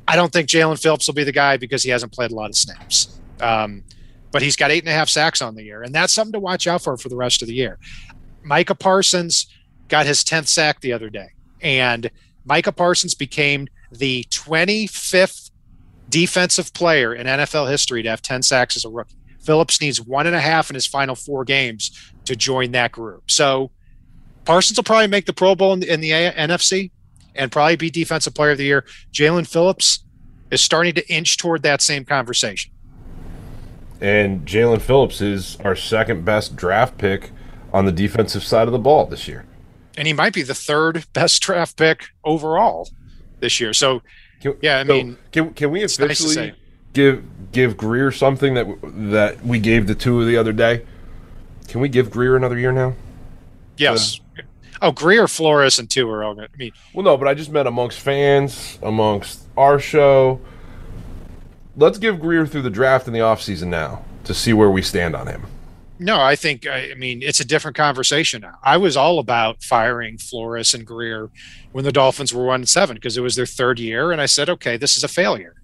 [0.07, 2.49] I don't think Jaelan Phillips will be the guy because he hasn't played a lot
[2.49, 3.19] of snaps.
[3.41, 3.83] Um,
[4.31, 6.39] but he's got eight and a half sacks on the year, and that's something to
[6.39, 7.79] watch out for for the rest of the year.
[8.43, 9.47] Micah Parsons
[9.87, 11.29] got his 10th sack the other day,
[11.61, 12.09] and
[12.45, 15.51] Micah Parsons became the 25th
[16.09, 19.15] defensive player in NFL history to have 10 sacks as a rookie.
[19.39, 23.31] Phillips needs one and a half in his final four games to join that group.
[23.31, 23.71] So
[24.47, 26.89] Parsons will probably make the Pro Bowl in the, in the A- NFC
[27.35, 28.85] and probably be Defensive Player of the Year.
[29.13, 30.05] Jaelan Phillips
[30.51, 32.71] is starting to inch toward that same conversation.
[33.99, 37.31] And Jaelan Phillips is our second best draft pick
[37.73, 39.43] on the defensive side of the ball this year.
[39.97, 42.89] and he might be the third best draft pick overall
[43.41, 43.73] this year.
[43.73, 44.01] So,
[44.41, 46.53] Can, Yeah, I so mean, can can we nice officially say.
[46.93, 48.67] give give Grier something that
[49.11, 50.85] that we gave the two the other day?
[51.67, 52.93] Can we give Grier another year now?
[53.77, 54.21] yes.
[54.81, 56.49] Oh, Grier, Flores, and two are all good.
[56.53, 60.39] I mean, Well, no, but I just meant amongst fans, amongst our show.
[61.75, 65.15] Let's give Grier through the draft in the offseason now to see where we stand
[65.15, 65.43] on him.
[65.99, 68.57] no, I think, I, I mean, it's a different conversation now.
[68.63, 71.29] I was all about firing Flores and Grier
[71.71, 74.11] when the Dolphins were one and seven because it was their third year.
[74.11, 75.55] And I said, okay, this is a failure.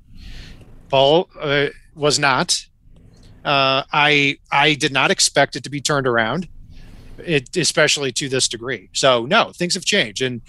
[0.89, 2.65] Paul uh, was not.
[3.43, 6.47] Uh, I I did not expect it to be turned around,
[7.17, 8.89] it, especially to this degree.
[8.93, 10.41] So no, things have changed, and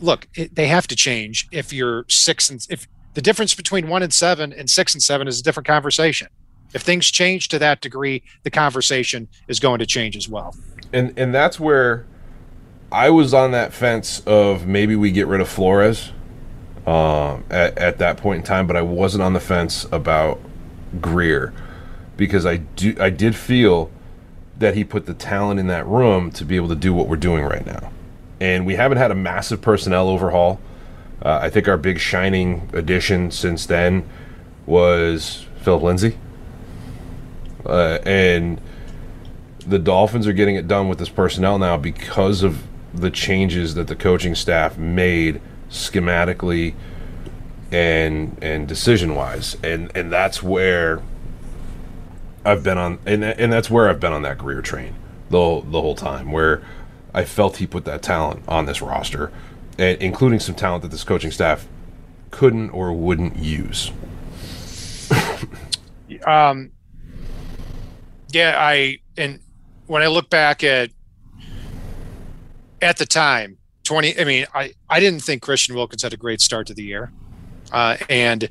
[0.00, 1.48] look, it, they have to change.
[1.52, 5.28] If you're six and if the difference between one and seven and six and seven
[5.28, 6.28] is a different conversation.
[6.74, 10.54] If things change to that degree, the conversation is going to change as well.
[10.92, 12.06] And and that's where
[12.90, 16.12] I was on that fence of maybe we get rid of Flores
[16.86, 20.40] um, at, at that point in time, but I wasn't on the fence about
[21.00, 21.52] Grier
[22.16, 23.90] because I do I did feel
[24.58, 27.16] that he put the talent in that room to be able to do what we're
[27.16, 27.90] doing right now.
[28.40, 30.60] And we haven't had a massive personnel overhaul.
[31.24, 34.08] Uh, I think our big shining addition since then
[34.66, 36.18] was Philip Lindsay.
[37.64, 38.60] Uh, and
[39.66, 43.86] the Dolphins are getting it done with this personnel now because of the changes that
[43.86, 46.74] the coaching staff made schematically
[47.70, 49.56] and and decision wise.
[49.62, 51.02] And and that's where
[52.44, 54.94] I've been on and and that's where I've been on that career train
[55.30, 56.62] the whole, the whole time where
[57.14, 59.32] I felt he put that talent on this roster
[59.78, 61.66] and including some talent that this coaching staff
[62.30, 63.90] couldn't or wouldn't use.
[66.26, 66.72] Um,
[68.32, 69.40] yeah, I and
[69.86, 70.90] when I look back at
[72.80, 74.18] at the time, twenty.
[74.18, 77.12] I mean, I I didn't think Christian Wilkins had a great start to the year,
[77.72, 78.50] uh, and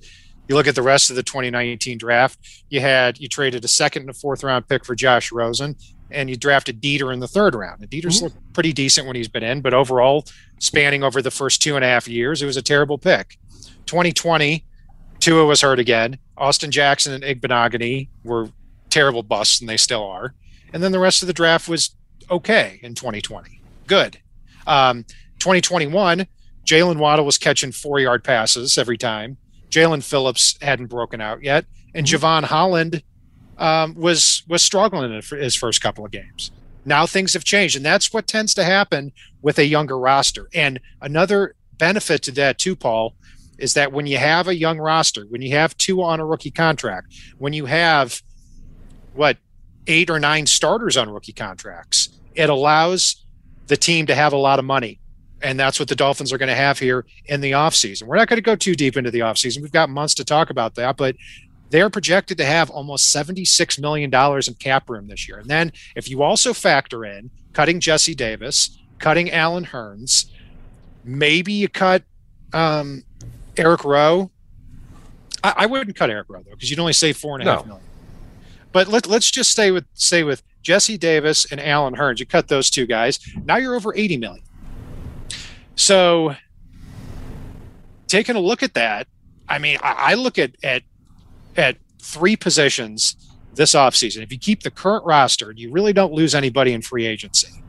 [0.52, 2.38] you look at the rest of the 2019 draft.
[2.70, 5.78] You had you traded a second and a fourth round pick for Josh Rosen,
[6.12, 7.82] and you drafted Deiter in the third round.
[7.82, 10.26] And Deiter's looked pretty decent when he's been in, but overall,
[10.60, 13.38] spanning over the first two and a half years, it was a terrible pick.
[13.86, 14.66] 2020,
[15.22, 16.20] Tua was hurt again.
[16.38, 18.50] Austin Jackson and Igbinoghene were
[18.90, 20.34] terrible busts, and they still are.
[20.74, 21.96] And then the rest of the draft was
[22.30, 23.62] okay in 2020.
[23.88, 24.18] Good.
[24.68, 25.06] Um,
[25.40, 26.28] 2021,
[26.66, 29.38] Jaylen Waddle was catching four yard passes every time.
[29.72, 33.02] Jaelan Phillips hadn't broken out yet, and Jevon Holland
[33.58, 36.52] um, was was struggling in his first couple of games.
[36.86, 40.50] Now things have changed, and that's what tends to happen with a younger roster.
[40.54, 43.16] And another benefit to that too, Paul,
[43.58, 46.52] is that when you have a young roster, when you have two on a rookie
[46.52, 48.22] contract, when you have
[49.14, 49.38] what
[49.88, 53.26] eight or nine starters on rookie contracts, it allows
[53.68, 55.00] the team to have a lot of money.
[55.44, 58.04] And that's what the Dolphins are going to have here in the offseason.
[58.04, 59.62] We're not going to go too deep into the offseason.
[59.62, 61.16] We've got months to talk about that, but
[61.72, 65.40] they're projected to have almost $76 million in cap room this year.
[65.40, 70.30] And then if you also factor in cutting Jesse Davis, cutting Allen Hurns,
[71.04, 72.04] maybe you cut
[72.54, 73.04] um,
[73.58, 74.30] Eric Rowe.
[75.44, 77.56] I, I, wouldn't cut Eric Rowe though, because you'd only save four and a no.
[77.56, 77.86] half million.
[78.74, 82.20] But let, let's just stay with stay with Jesse Davis and Allen Hurns.
[82.20, 83.20] You cut those two guys.
[83.46, 84.44] Now you're over 80 million.
[85.82, 86.36] So
[88.06, 89.08] taking a look at that,
[89.50, 90.84] I mean, I, I look at at
[91.58, 93.16] at three positions
[93.56, 94.22] this offseason.
[94.22, 97.64] If you keep the current roster, and you really don't lose anybody in free agency.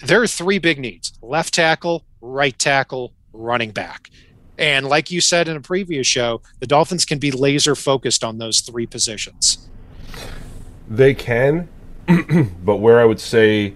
[0.00, 4.10] There are three big needs left tackle, right tackle, running back.
[4.58, 8.38] And like you said in a previous show, the Dolphins can be laser focused on
[8.38, 9.68] those three positions.
[10.88, 11.68] They can,
[12.64, 13.74] but where I would say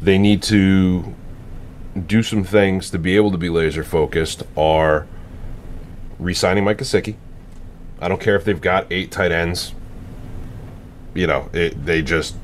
[0.00, 1.12] they need to
[2.06, 5.06] do some things to be able to be laser focused are
[6.18, 7.16] re-signing Mike Gesicki.
[8.00, 9.74] I don't care if they've got eight tight ends.
[11.14, 12.34] You know, it, they just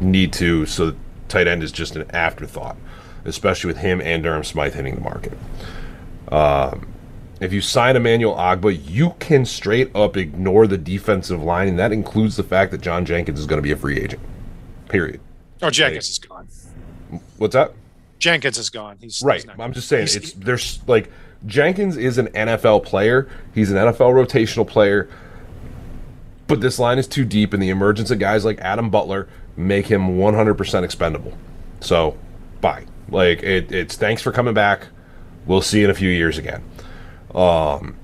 [0.00, 0.66] need to.
[0.66, 0.94] So
[1.28, 2.76] tight end is just an afterthought,
[3.24, 5.32] especially with him and Durham Smythe hitting the market.
[6.30, 6.86] Um,
[7.40, 11.92] if you sign Emmanuel Ogbah, you can straight up ignore the defensive line, and that
[11.92, 14.22] includes the fact that John Jenkins is going to be a free agent.
[14.88, 15.20] Period.
[15.62, 16.48] Oh, Jenkins is gone.
[17.38, 17.72] What's that?
[18.18, 18.96] Jenkins is gone.
[19.00, 19.42] He's right.
[19.42, 21.10] He's I'm just saying it's there's like
[21.44, 23.28] Jenkins is an NFL player.
[23.54, 25.08] He's an NFL rotational player.
[26.46, 29.86] But this line is too deep, and the emergence of guys like Adam Butler make
[29.86, 31.36] him 100% expendable.
[31.80, 32.16] So,
[32.60, 32.86] bye.
[33.08, 34.86] Like it, it's thanks for coming back.
[35.44, 36.62] We'll see in a few years again.
[37.34, 37.96] Um,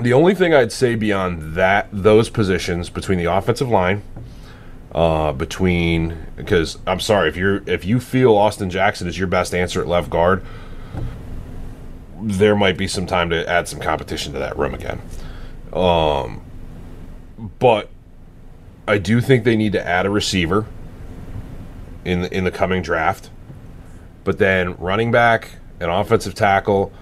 [0.00, 4.02] the only thing I'd say beyond that, those positions between the offensive line,
[4.92, 9.54] uh, between because I'm sorry if you're if you feel Austin Jackson is your best
[9.54, 10.44] answer at left guard,
[12.20, 15.00] there might be some time to add some competition to that room again.
[15.72, 16.42] Um,
[17.58, 17.88] but
[18.86, 20.66] I do think they need to add a receiver
[22.04, 23.30] in the, in the coming draft.
[24.24, 26.92] But then running back, an offensive tackle,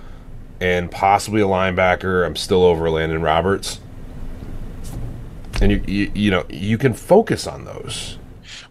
[0.60, 2.24] and possibly a linebacker.
[2.24, 3.80] I'm still over Landon Roberts.
[5.60, 8.18] And you, you, you know you can focus on those.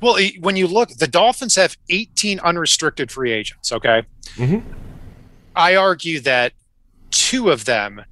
[0.01, 3.71] Well, when you look, the Dolphins have 18 unrestricted free agents.
[3.71, 4.03] Okay,
[4.35, 4.67] mm-hmm.
[5.55, 6.53] I argue that
[7.11, 8.03] two of them,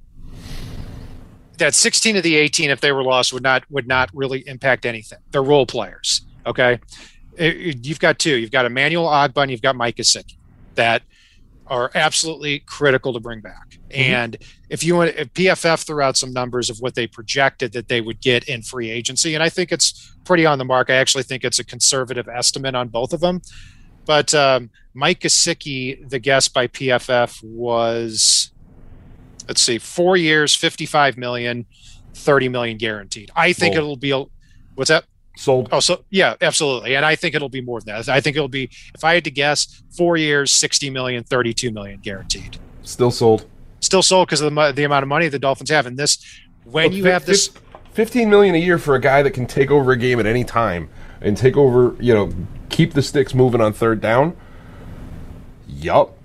[1.56, 4.86] that 16 of the 18, if they were lost, would not would not really impact
[4.86, 5.18] anything.
[5.30, 6.22] They're role players.
[6.46, 6.78] Okay,
[7.38, 8.36] you've got two.
[8.36, 10.38] You've got Emmanuel Ogbah and you've got Mike Gesicki
[10.78, 11.02] that
[11.70, 13.78] are absolutely critical to bring back.
[13.90, 14.00] Mm-hmm.
[14.00, 14.36] And
[14.68, 18.00] if you want, if PFF threw out some numbers of what they projected that they
[18.00, 20.90] would get in free agency, and I think it's pretty on the mark.
[20.90, 23.40] I actually think it's a conservative estimate on both of them.
[24.04, 28.52] But um, Mike Gesicki, the guess by PFF was,
[29.46, 31.66] let's see, four years, 55 million,
[32.14, 33.30] 30 million guaranteed.
[33.36, 34.24] I think it'll be, a,
[34.74, 35.04] what's that?
[35.38, 35.68] Sold.
[35.70, 36.96] Oh, so yeah, absolutely.
[36.96, 38.08] And I think it'll be more than that.
[38.08, 42.00] I think it'll be, if I had to guess, four years, 60 million, 32 million
[42.00, 42.58] guaranteed.
[42.82, 43.46] Still sold.
[43.78, 45.86] Still sold because of the, the amount of money the Dolphins have.
[45.86, 46.18] And this,
[46.64, 47.50] when you have this.
[47.92, 50.42] 15 million a year for a guy that can take over a game at any
[50.42, 52.32] time and take over, you know,
[52.68, 54.36] keep the sticks moving on third down.
[55.68, 56.18] Yup.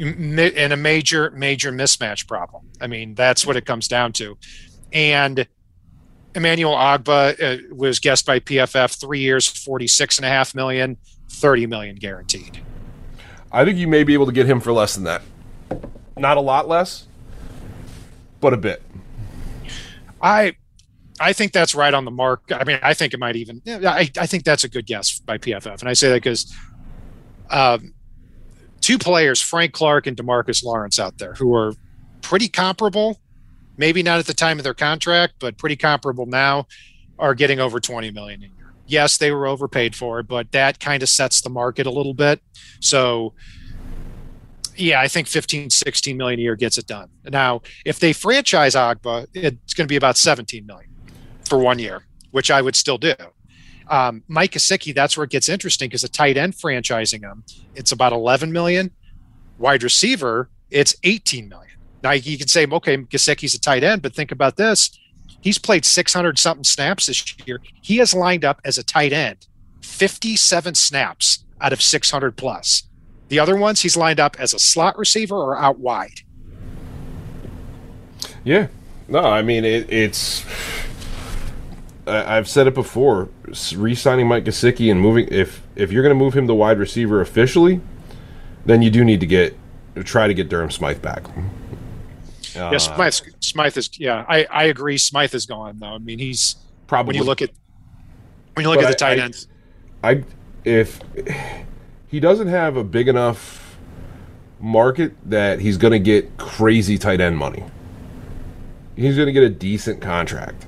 [0.00, 2.64] And a major, major mismatch problem.
[2.80, 4.36] I mean, that's what it comes down to.
[4.92, 5.46] And
[6.34, 10.96] Emmanuel Ogbah uh, was guessed by PFF three years, 46 and a half million,
[11.30, 12.62] 30 million guaranteed.
[13.50, 15.22] I think you may be able to get him for less than that.
[16.16, 17.06] Not a lot less,
[18.40, 18.82] but a bit.
[20.20, 20.56] I
[21.20, 22.42] I think that's right on the mark.
[22.52, 23.62] I mean, I think it might even.
[23.66, 26.54] I, I think that's a good guess by PFF, and I say that because
[27.50, 27.94] um,
[28.80, 31.74] two players, Frank Clark and Demarcus Lawrence, out there who are
[32.20, 33.18] pretty comparable
[33.78, 36.66] maybe not at the time of their contract, but pretty comparable now,
[37.18, 38.74] are getting over 20 million a year.
[38.86, 42.14] Yes, they were overpaid for it, but that kind of sets the market a little
[42.14, 42.40] bit.
[42.80, 43.34] So
[44.78, 47.08] yeah, I think 15, 16 million a year gets it done.
[47.24, 50.90] Now, if they franchise Ogbah, it's going to be about 17 million
[51.44, 53.14] for one year, which I would still do.
[53.88, 57.42] Um, Mike Gesicki, that's where it gets interesting because a tight end franchising him,
[57.74, 58.90] it's about 11 million.
[59.58, 61.67] Wide receiver, it's 18 million.
[62.02, 64.96] Now you can say, okay, Gesicki's a tight end, but think about this.
[65.40, 67.60] He's played 600 something snaps this year.
[67.80, 69.46] He has lined up as a tight end
[69.82, 72.84] 57 snaps out of 600 plus.
[73.28, 76.22] The other ones, he's lined up as a slot receiver or out wide.
[78.44, 78.68] Yeah.
[79.08, 80.44] No, I mean it, it's.
[82.06, 83.28] I've said it before.
[83.74, 87.20] Re-signing Mike Gesicki and moving if if you're going to move him to wide receiver
[87.20, 87.80] officially,
[88.66, 89.56] then you do need to get
[90.04, 91.24] try to get Durham Smythe back.
[92.58, 93.90] Uh, yeah, Smythe, Smythe is.
[93.98, 94.98] Yeah, I, I agree.
[94.98, 95.94] Smythe is gone though.
[95.94, 96.56] I mean, he's
[96.86, 97.50] probably when you look at
[98.54, 99.48] when you look at the tight I- ends.
[100.02, 100.24] I
[100.64, 101.00] if
[102.08, 103.78] he doesn't have a big enough
[104.60, 107.64] market that he's going to get crazy tight end money.
[108.96, 110.66] He's going to get a decent contract.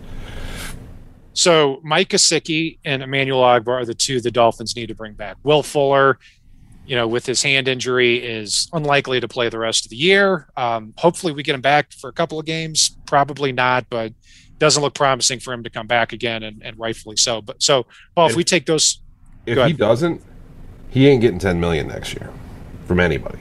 [1.33, 5.37] So Mike Gesicki and Emmanuel Ogbah are the two the Dolphins need to bring back.
[5.43, 6.19] Will Fuller,
[6.87, 10.49] you know, with his hand injury, is unlikely to play the rest of the year.
[10.57, 12.97] Um, hopefully, we get him back for a couple of games.
[13.07, 14.13] Probably not, but
[14.59, 17.41] doesn't look promising for him to come back again, and, and rightfully so.
[17.41, 19.01] But so, Paul, if we take those,
[19.47, 20.23] If he doesn't,
[20.91, 22.31] he ain't getting 10 million next year
[22.87, 23.39] from anybody.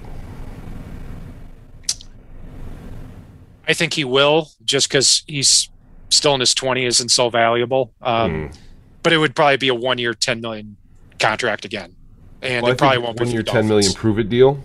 [3.68, 5.70] I think he will, just because he's
[6.10, 7.94] still in his twenties and so valuable.
[8.02, 8.58] Um, Hmm.
[9.02, 10.76] But it would probably be a one-year, ten million
[11.20, 11.96] contract again,
[12.42, 14.62] and Well, I it probably won't be when your 10 million prove it deal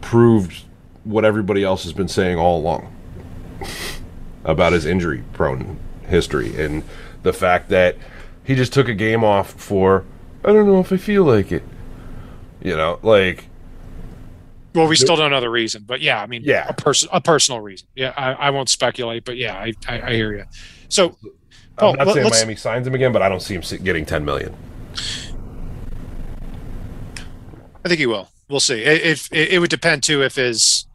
[0.00, 0.64] proved
[1.04, 2.94] what everybody else has been saying all along
[4.44, 6.82] about his injury prone history and
[7.22, 7.96] the fact that
[8.44, 10.04] he just took a game off for
[10.44, 11.62] I don't know if I feel like it.
[12.62, 13.46] You know, like
[14.74, 16.66] Well, we still don't know the reason, but yeah, I mean, Yeah.
[16.68, 17.88] a person, a personal reason.
[17.94, 20.44] Yeah, I, I won't speculate, but yeah, I, I, I hear you.
[20.88, 21.16] So,
[21.76, 24.24] I'm not let- saying Miami signs him again, but I don't see him getting 10
[24.24, 24.54] million.
[27.88, 28.28] I think he will.
[28.50, 28.82] We'll see.
[28.82, 30.86] It, it, it, it would depend too if his,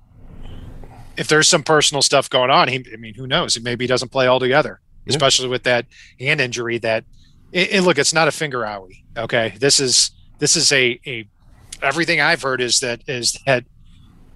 [1.18, 2.68] if there's some personal stuff going on.
[2.68, 3.60] He, I mean, who knows?
[3.60, 5.12] Maybe he doesn't play altogether, Yeah.
[5.12, 5.88] especially with that
[6.20, 6.78] hand injury.
[6.78, 7.04] That,
[7.52, 9.04] it- look, it's not a finger owie.
[9.18, 11.28] Okay, this is this is a a.
[11.82, 13.66] Everything I've heard is that is that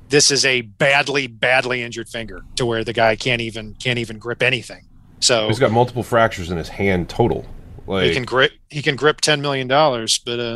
[0.10, 4.18] this is a badly badly injured finger to where the guy can't even can't even
[4.18, 4.88] grip anything.
[5.20, 7.46] So He's got multiple fractures in his hand total.
[7.86, 10.56] Like he can grip he can grip ten million dollars, but uh,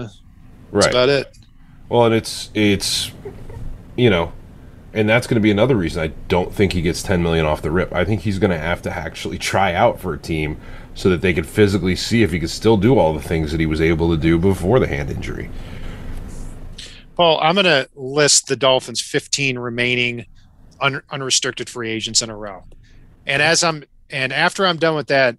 [0.71, 0.89] that's right.
[0.89, 1.37] about it.
[1.91, 3.11] Well, and it's it's
[3.97, 4.31] you know,
[4.93, 7.61] and that's going to be another reason I don't think he gets 10 million off
[7.61, 7.91] the rip.
[7.91, 10.57] I think he's going to have to actually try out for a team
[10.95, 13.59] so that they could physically see if he could still do all the things that
[13.59, 15.49] he was able to do before the hand injury.
[17.17, 20.27] Paul, I'm going to list the Dolphins' 15 remaining
[20.79, 22.63] un- unrestricted free agents in a row.
[23.25, 25.35] And as I'm and after I'm done with that,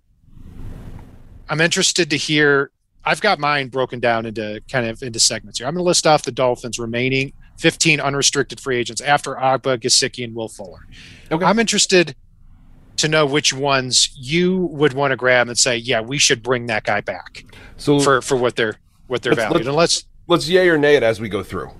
[1.48, 2.71] I'm interested to hear.
[3.04, 5.66] I've got mine broken down into kind of into segments here.
[5.66, 10.24] I'm going to list off the Dolphins' remaining 15 unrestricted free agents after Ogbah, Gesicki,
[10.24, 10.86] and Will Fuller.
[11.30, 11.44] Okay.
[11.44, 12.14] I'm interested
[12.98, 16.66] to know which ones you would want to grab and say, yeah, we should bring
[16.66, 17.44] that guy back
[17.76, 18.76] So for for what they're
[19.08, 19.64] what they're valued.
[19.64, 21.70] let's- And let's let's yay or nay it as we go through.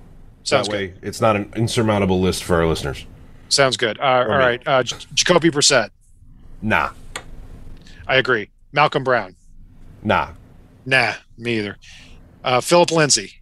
[0.43, 0.99] sounds that good.
[1.03, 3.07] it's not an insurmountable list for our listeners.
[3.49, 3.99] Sounds good.
[4.01, 4.35] Uh, all me.
[4.35, 5.91] right, uh, Jacoby Brissett.
[6.63, 6.91] Nah,
[8.09, 8.51] I agree.
[8.73, 9.37] Malcolm Brown.
[10.03, 10.31] nah.
[10.85, 11.77] Nah, me either.
[12.45, 13.41] Uh, Philip Lindsay.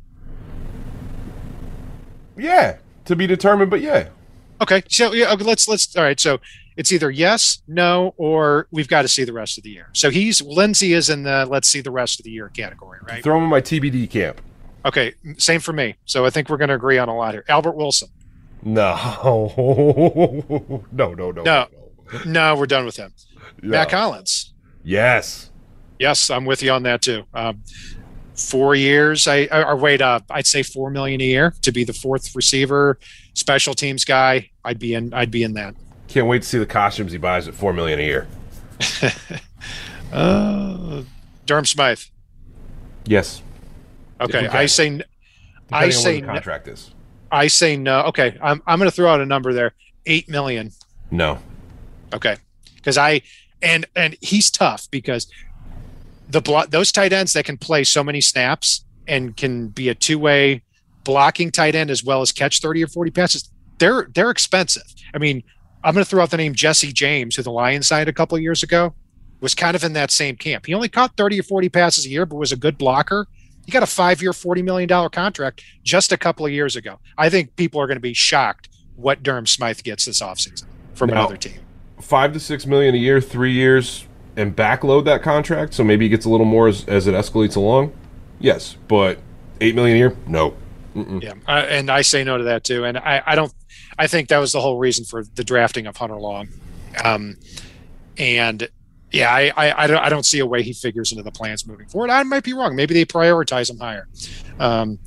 [2.36, 4.08] Yeah, to be determined, but yeah.
[4.60, 5.96] Okay, so yeah, okay, let's let's.
[5.96, 6.38] All right, so
[6.76, 9.88] it's either yes, no, or we've got to see the rest of the year.
[9.92, 13.22] So he's Lindsay is in the let's see the rest of the year category, right?
[13.22, 14.40] Throw him in my TBD camp.
[14.84, 15.96] Okay, same for me.
[16.06, 17.44] So I think we're going to agree on a lot here.
[17.48, 18.08] Albert Wilson.
[18.62, 18.94] No,
[20.92, 21.66] no, no, no, No.
[22.26, 23.14] No, we're done with him.
[23.62, 23.70] no.
[23.70, 24.52] Mack Hollins.
[24.84, 25.49] Yes.
[26.00, 27.24] Yes, I'm with you on that too.
[27.34, 27.62] Um,
[28.34, 31.92] four years, I or wait, uh, I'd say four million a year to be the
[31.92, 32.98] fourth receiver,
[33.34, 34.50] special teams guy.
[34.64, 35.12] I'd be in.
[35.12, 35.74] I'd be in that.
[36.08, 38.26] Can't wait to see the costumes he buys at four million a year.
[40.12, 41.04] Uh,
[41.46, 42.00] Durham Smythe.
[43.04, 43.42] Yes.
[44.20, 44.48] Okay.
[44.48, 44.86] I say.
[44.86, 45.04] I Depending
[45.70, 46.90] on what say the no- contract is.
[47.30, 48.00] I say no.
[48.06, 49.72] Okay, I'm I'm going to throw out a number there.
[50.06, 50.72] Eight million.
[51.12, 51.38] No.
[52.12, 52.38] Okay,
[52.74, 53.22] because I
[53.62, 55.28] and and he's tough because
[56.30, 59.94] the block those tight ends that can play so many snaps and can be a
[59.94, 60.62] two way
[61.04, 63.50] blocking tight end as well as catch thirty or forty passes.
[63.78, 64.84] They're they're expensive.
[65.14, 65.42] I mean,
[65.82, 68.36] I'm going to throw out the name Jesse James, who the Lions signed a couple
[68.36, 68.94] of years ago,
[69.40, 70.66] was kind of in that same camp.
[70.66, 73.26] He only caught thirty or forty passes a year, but was a good blocker.
[73.66, 76.98] He got a five year, forty million dollar contract just a couple of years ago.
[77.18, 80.64] I think people are going to be shocked what Durham Smythe gets this offseason
[80.94, 81.14] from No.
[81.16, 81.58] another team.
[82.00, 84.06] Five to six million a year, three years,
[84.40, 87.56] and backload that contract, so maybe he gets a little more as, as it escalates
[87.56, 87.92] along.
[88.38, 89.18] Yes, but
[89.60, 90.16] eight million a year?
[90.26, 90.56] No.
[90.94, 92.84] Yeah, uh, and I say no to that too.
[92.84, 93.52] And I, I don't.
[93.98, 96.48] I think that was the whole reason for the drafting of Hunter Long.
[97.04, 97.36] Um,
[98.16, 98.68] and
[99.12, 101.66] yeah, I, I, I don't, I don't see a way he figures into the plans
[101.66, 102.10] moving forward.
[102.10, 102.74] I might be wrong.
[102.74, 104.08] Maybe they prioritize him higher.
[104.58, 104.98] Um,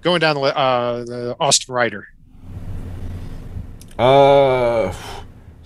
[0.00, 2.08] going down the, uh, the Austin Reiter.
[3.98, 4.94] Uh,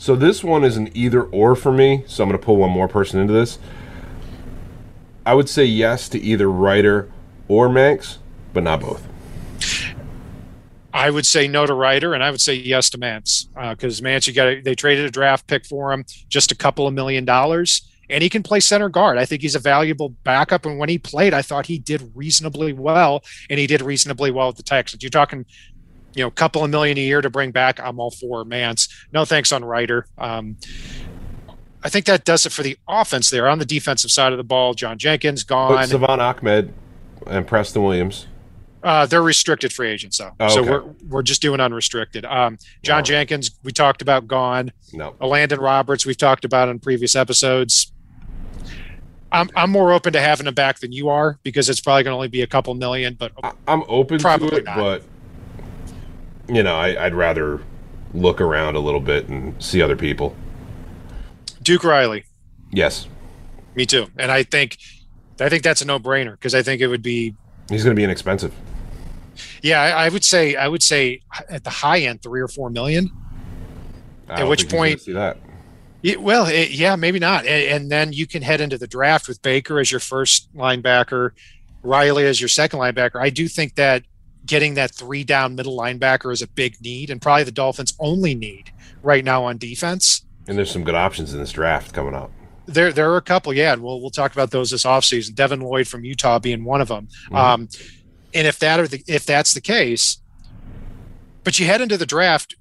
[0.01, 2.05] So this one is an either or for me.
[2.07, 3.59] So I'm going to pull one more person into this.
[5.26, 7.12] I would say yes to either Reiter
[7.48, 8.16] or Mancz,
[8.55, 9.07] but not both.
[10.94, 14.05] I would say no to Reiter, and I would say yes to Mancz because uh,
[14.05, 17.26] Mancz, you got they traded a draft pick for him, just a couple of million
[17.26, 19.18] dollars, and he can play center guard.
[19.18, 22.72] I think he's a valuable backup, and when he played, I thought he did reasonably
[22.72, 25.03] well, and he did reasonably well with the Texans.
[25.03, 25.44] You're talking,
[26.14, 27.78] you know, a couple of million a year to bring back.
[27.80, 28.88] I'm all for Mancz.
[29.12, 30.06] No thanks on Reiter.
[30.18, 30.56] Um,
[31.82, 33.48] I think that does it for the offense there.
[33.48, 35.70] On the defensive side of the ball, John Jenkins gone.
[35.72, 36.74] But Salvon Ahmed
[37.26, 38.26] and Preston Williams.
[38.82, 40.30] Uh, they're restricted free agents, though.
[40.40, 42.24] Oh, So we're we're just doing unrestricted.
[42.24, 43.04] Um, John.
[43.04, 44.72] Jenkins, we talked about gone.
[44.92, 45.14] No.
[45.20, 47.92] Landon Roberts, we've talked about in previous episodes.
[49.32, 52.12] I'm I'm more open to having him back than you are because it's probably going
[52.12, 53.14] to only be a couple million.
[53.14, 54.76] But I, I'm open Probably to it, not.
[54.76, 55.02] but
[56.55, 57.61] you know, I, I'd rather
[58.12, 60.34] look around a little bit and see other people.
[61.62, 62.24] Duke Riley,
[62.72, 63.07] Yes,
[63.74, 64.07] me too.
[64.16, 64.78] And I think
[65.40, 67.34] I think that's a no brainer because I think it would be
[67.68, 68.55] he's going to be inexpensive.
[69.62, 69.80] yeah.
[69.80, 73.11] I, I would say I would say at the high end three or four million.
[74.28, 75.38] At which point- see that?
[76.03, 77.44] Yeah, well, it, yeah, maybe not.
[77.44, 81.32] And, and then you can head into the draft with Baker as your first linebacker,
[81.82, 83.20] Riley as your second linebacker.
[83.20, 84.05] I do think that
[84.47, 88.34] getting that three down middle linebacker is a big need and probably the Dolphins' only
[88.34, 88.72] need
[89.03, 90.24] right now on defense.
[90.49, 92.30] And there's some good options in this draft coming up.
[92.66, 95.34] There, there are a couple, yeah, and we'll we'll talk about those this offseason.
[95.34, 97.09] Devin Lloyd from Utah being one of them.
[97.30, 97.36] Mhm.
[97.36, 97.68] Um,
[98.32, 100.18] and if that are the if that's the case,
[101.43, 102.55] but you head into the draft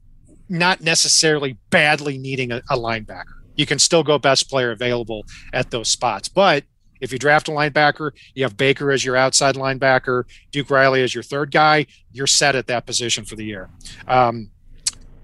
[0.50, 3.26] not necessarily badly needing a, a linebacker.
[3.56, 6.28] You can still go best player available at those spots.
[6.28, 6.64] But
[7.02, 11.14] if you draft a linebacker, you have Baker as your outside linebacker, Duke Riley as
[11.14, 13.70] your third guy, you're set at that position for the year.
[14.08, 14.52] Um,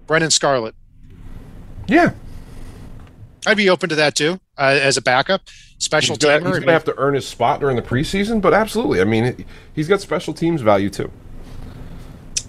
[0.07, 0.75] Brennan Scarlett,
[1.87, 2.11] Yeah,
[3.47, 5.41] I'd be open to that too uh, as a backup,
[5.77, 6.45] special he's gonna, teamer.
[6.47, 9.01] he's gonna mean, have to earn his spot during the preseason, but absolutely.
[9.01, 11.11] I mean, he's got special teams value too.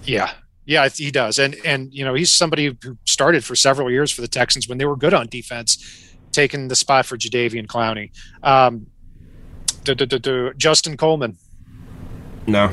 [0.03, 0.31] Yeah.
[0.65, 1.39] Yeah, he does.
[1.39, 4.77] And and you know, he's somebody who started for several years for the Texans when
[4.77, 8.11] they were good on defense, taking the spot for Jadeveon Clowney.
[8.43, 8.87] Um
[10.57, 11.37] Justin Coleman.
[12.45, 12.71] No,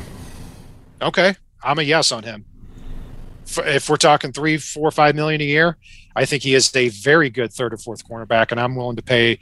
[1.01, 1.35] Okay.
[1.63, 2.45] I'm a yes on him.
[3.57, 5.77] If we're talking three, four, five million a year,
[6.15, 9.01] I think he is a very good third or fourth cornerback, and I'm willing to
[9.01, 9.39] pay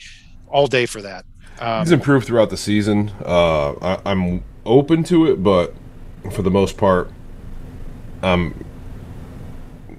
[0.48, 1.26] all day for that.
[1.60, 3.12] Um, he's improved throughout the season.
[3.24, 5.74] Uh, I, I'm open to it, but
[6.32, 7.12] for the most part,
[8.22, 8.66] I'm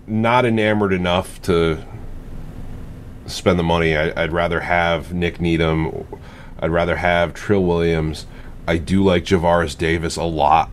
[0.06, 1.84] not enamored enough to
[3.26, 3.96] spend the money.
[3.96, 6.06] I, I'd rather have Nik Needham.
[6.64, 8.24] I'd rather have Trill Williams.
[8.66, 10.70] I do like Javaris Davis a lot.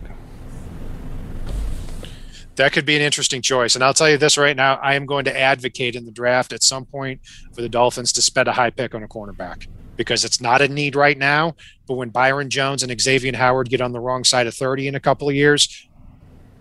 [2.55, 3.75] that could be an interesting choice.
[3.75, 6.53] And I'll tell you this right now: I am going to advocate in the draft
[6.53, 7.19] at some point
[7.53, 9.67] for the Dolphins to spend a high pick on a cornerback
[9.97, 11.57] because it's not a need right now.
[11.87, 14.95] But when Byron Jones and Xavier Howard get on the wrong side of 30 in
[14.95, 15.89] a couple of years,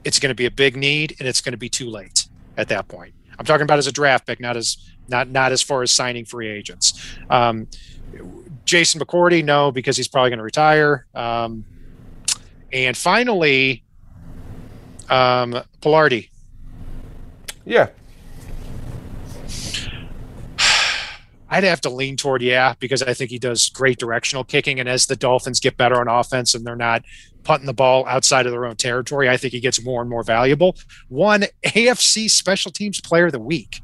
[0.03, 2.26] it's going to be a big need, and it's going to be too late
[2.57, 3.14] at that point.
[3.39, 4.76] I'm talking about as a draft pick, not as
[5.07, 7.14] not not as far as signing free agents.
[7.28, 7.68] Um,
[8.71, 11.05] Jason McCourty, no, because he's probably going to retire.
[11.12, 11.64] Um,
[12.73, 13.83] and finally,
[15.09, 16.29] um, Palardy.
[17.64, 17.89] Yeah,
[21.51, 24.89] I'd have to lean toward yeah because I think he does great directional kicking, and
[24.89, 27.03] as the Dolphins get better on offense and they're not
[27.43, 30.23] putting the ball outside of their own territory, I think he gets more and more
[30.23, 30.77] valuable.
[31.09, 33.83] One AFC Special Teams Player of the Week.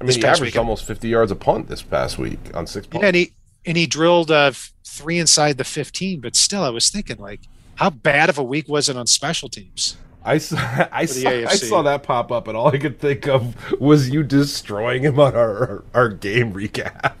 [0.00, 0.56] I mean, he averaged week.
[0.56, 3.02] almost 50 yards a punt this past week on six punts.
[3.02, 3.32] Yeah, and he
[3.66, 4.52] and he drilled uh,
[4.84, 7.40] three inside the 15, but still, I was thinking like,
[7.76, 9.96] how bad of a week was it on special teams?
[10.22, 10.58] I saw,
[10.92, 14.22] I, saw, I saw that pop up, and all I could think of was you
[14.22, 17.14] destroying him on our, our, our game recap.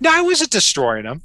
[0.00, 1.22] No, I wasn't destroying him.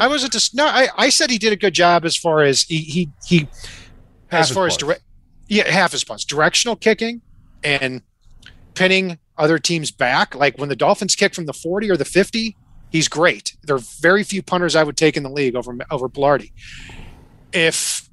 [0.00, 0.66] I wasn't just no.
[0.66, 3.48] I, I said he did a good job as far as he he, he
[4.28, 5.02] Half as far as direct
[5.48, 7.20] yeah half his punts directional kicking
[7.62, 8.02] and
[8.74, 10.34] pinning other teams back.
[10.34, 12.56] Like when the Dolphins kick from the forty or the fifty,
[12.96, 13.56] he's great.
[13.62, 16.50] There are very few punters I would take in the league over over Palardy.
[17.52, 18.08] If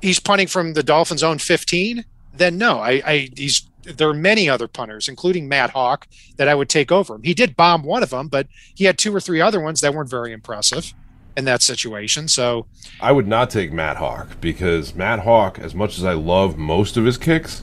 [0.00, 2.78] he's punting from the Dolphins' own fifteen, then no.
[2.78, 6.04] I, I he's there are many other punters, including Matt Haack,
[6.36, 7.22] that I would take over him.
[7.22, 9.94] He did bomb one of them, but he had two or three other ones that
[9.94, 10.92] weren't very impressive
[11.36, 12.28] in that situation.
[12.28, 12.66] So
[13.00, 16.96] I would not take Matt Haack because Matt Haack, as much as I love most
[16.96, 17.62] of his kicks,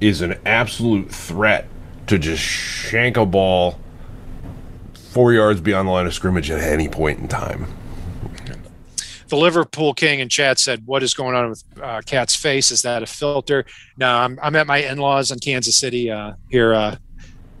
[0.00, 1.66] is an absolute threat
[2.06, 3.78] to just shank a ball
[5.12, 7.66] four yards beyond the line of scrimmage at any point in time.
[9.28, 12.70] the Liverpool King in chat said, "What is going on with uh, Cat's face?
[12.70, 13.64] Is that a filter?"
[13.96, 16.96] No, I'm, I'm at my in-laws in Kansas City uh, here uh,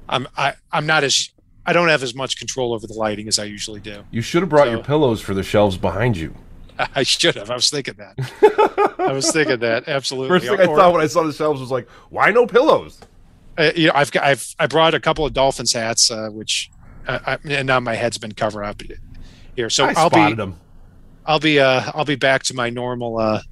[0.08, 1.30] I'm I, I'm not as
[1.64, 4.04] I don't have as much control over the lighting as I usually do.
[4.10, 6.34] You should have brought So- your pillows for the shelves behind you.
[6.94, 7.50] I should have.
[7.50, 8.94] I was thinking that.
[8.98, 10.28] I was thinking that absolutely.
[10.40, 12.98] First thing I thought when I saw the shelves was like, why no pillows?
[13.58, 16.70] uh, you know, I've I've I brought a couple of Dolphins hats, uh, which
[17.08, 18.82] I, and now my head's been covered up
[19.56, 19.70] here.
[19.70, 20.60] So I I'll spotted be them.
[21.26, 23.42] I'll be uh I'll be back to my normal uh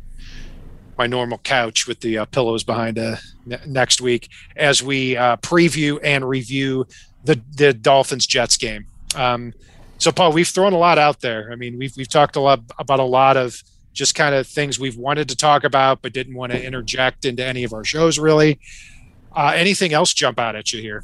[1.00, 5.34] my normal couch with the uh, pillows behind uh, ne- next week as we uh,
[5.38, 6.86] preview and review
[7.24, 8.84] the the Dolphins Jets game.
[9.14, 9.54] Um,
[9.96, 11.50] so Paul, we've thrown a lot out there.
[11.50, 13.62] I mean, we've we've talked a lot about a lot of
[13.94, 17.44] just kind of things we've wanted to talk about but didn't want to interject into
[17.44, 18.60] any of our shows really.
[19.34, 21.02] Uh, anything else jump out at you here?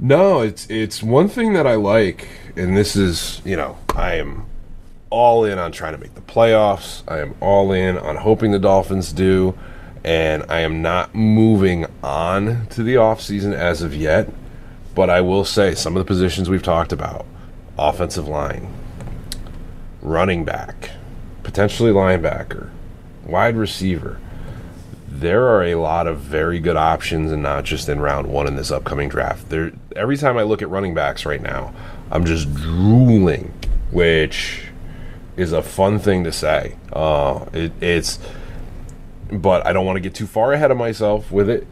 [0.00, 4.46] No, it's it's one thing that I like, and this is you know I am
[5.10, 7.02] all in on trying to make the playoffs.
[7.08, 9.58] I am all in on hoping the Dolphins do,
[10.04, 14.30] and I am not moving on to the offseason as of yet.
[14.94, 17.26] But I will say some of the positions we've talked about:
[17.76, 18.72] offensive line,
[20.00, 20.90] running back,
[21.42, 22.70] potentially linebacker,
[23.26, 24.20] wide receiver
[25.20, 28.56] there are a lot of very good options and not just in round one in
[28.56, 29.48] this upcoming draft.
[29.48, 31.74] There every time I look at running backs right now,
[32.10, 33.52] I'm just drooling,
[33.90, 34.64] which
[35.36, 36.76] is a fun thing to say.
[36.92, 38.18] Uh, it, it's
[39.30, 41.66] but I don't want to get too far ahead of myself with it.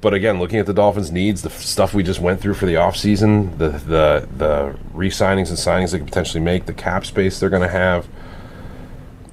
[0.00, 2.74] But again, looking at the Dolphins' needs, the stuff we just went through for the
[2.74, 7.48] offseason, the the the re-signings and signings they could potentially make, the cap space they're
[7.48, 8.08] going to have,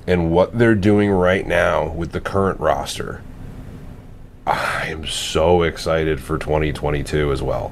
[0.06, 3.24] and what they're doing right now with the current roster,
[4.50, 7.72] I am so excited for 2022 as well.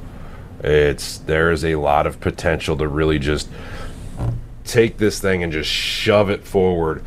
[0.63, 3.49] It's there is a lot of potential to really just
[4.63, 7.03] take this thing and just shove it forward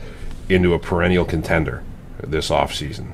[0.48, 1.84] into a perennial contender
[2.20, 3.12] this offseason.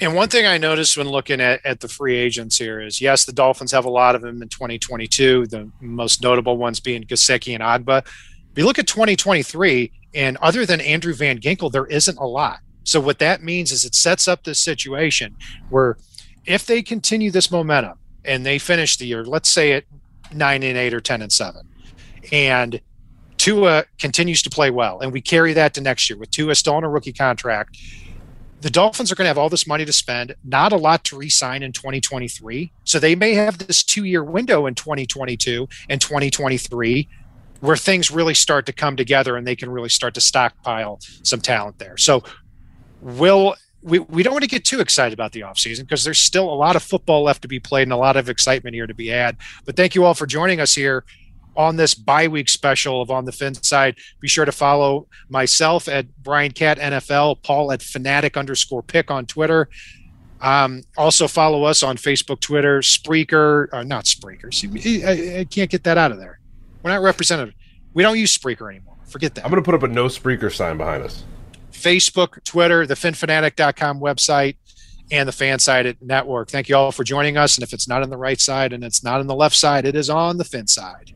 [0.00, 3.24] And one thing I noticed when looking at, at the free agents here is yes,
[3.24, 7.54] the Dolphins have a lot of them in 2022, the most notable ones being Gesicki
[7.54, 8.04] and Ogbah.
[8.04, 12.58] If you look at 2023, and other than Andrew Van Ginkel, there isn't a lot.
[12.84, 15.36] So what that means is it sets up this situation
[15.70, 15.96] where
[16.46, 19.84] if they continue this momentum and they finish the year, let's say at
[20.32, 21.68] nine and eight or 10 and seven,
[22.30, 22.80] and
[23.36, 26.74] Tua continues to play well, and we carry that to next year with Tua still
[26.74, 27.76] on a rookie contract,
[28.60, 31.18] the Dolphins are going to have all this money to spend, not a lot to
[31.18, 32.72] re-sign in 2023.
[32.84, 37.08] So they may have this two-year window in 2022 and 2023
[37.60, 41.40] where things really start to come together and they can really start to stockpile some
[41.40, 41.96] talent there.
[41.98, 42.22] So
[43.04, 46.50] will we, we don't want to get too excited about the offseason because there's still
[46.50, 48.94] a lot of football left to be played and a lot of excitement here to
[48.94, 49.36] be had.
[49.66, 51.04] But thank you all for joining us here
[51.54, 53.96] on this bye week special of On the Fin Side.
[54.20, 59.26] Be sure to follow myself at Brian Cat NFL, Paul at Fanatic underscore pick on
[59.26, 59.68] Twitter.
[60.40, 64.52] Um, also follow us on Facebook, Twitter, Spreaker, uh, not Spreaker.
[64.52, 66.38] See, I, I can't get that out of there.
[66.82, 67.54] We're not representative.
[67.92, 68.96] We don't use Spreaker anymore.
[69.06, 69.44] Forget that.
[69.44, 71.22] I'm going to put up a no Spreaker sign behind us.
[71.74, 74.56] Facebook, Twitter, the phinphanatic.com website,
[75.10, 76.48] and the Fansided Network.
[76.50, 77.56] Thank you all for joining us.
[77.56, 79.84] And if it's not on the right side and it's not on the left side,
[79.84, 81.12] it is on the Fin side.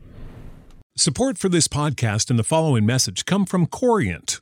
[0.95, 4.41] Support for this podcast and the following message come from Corient.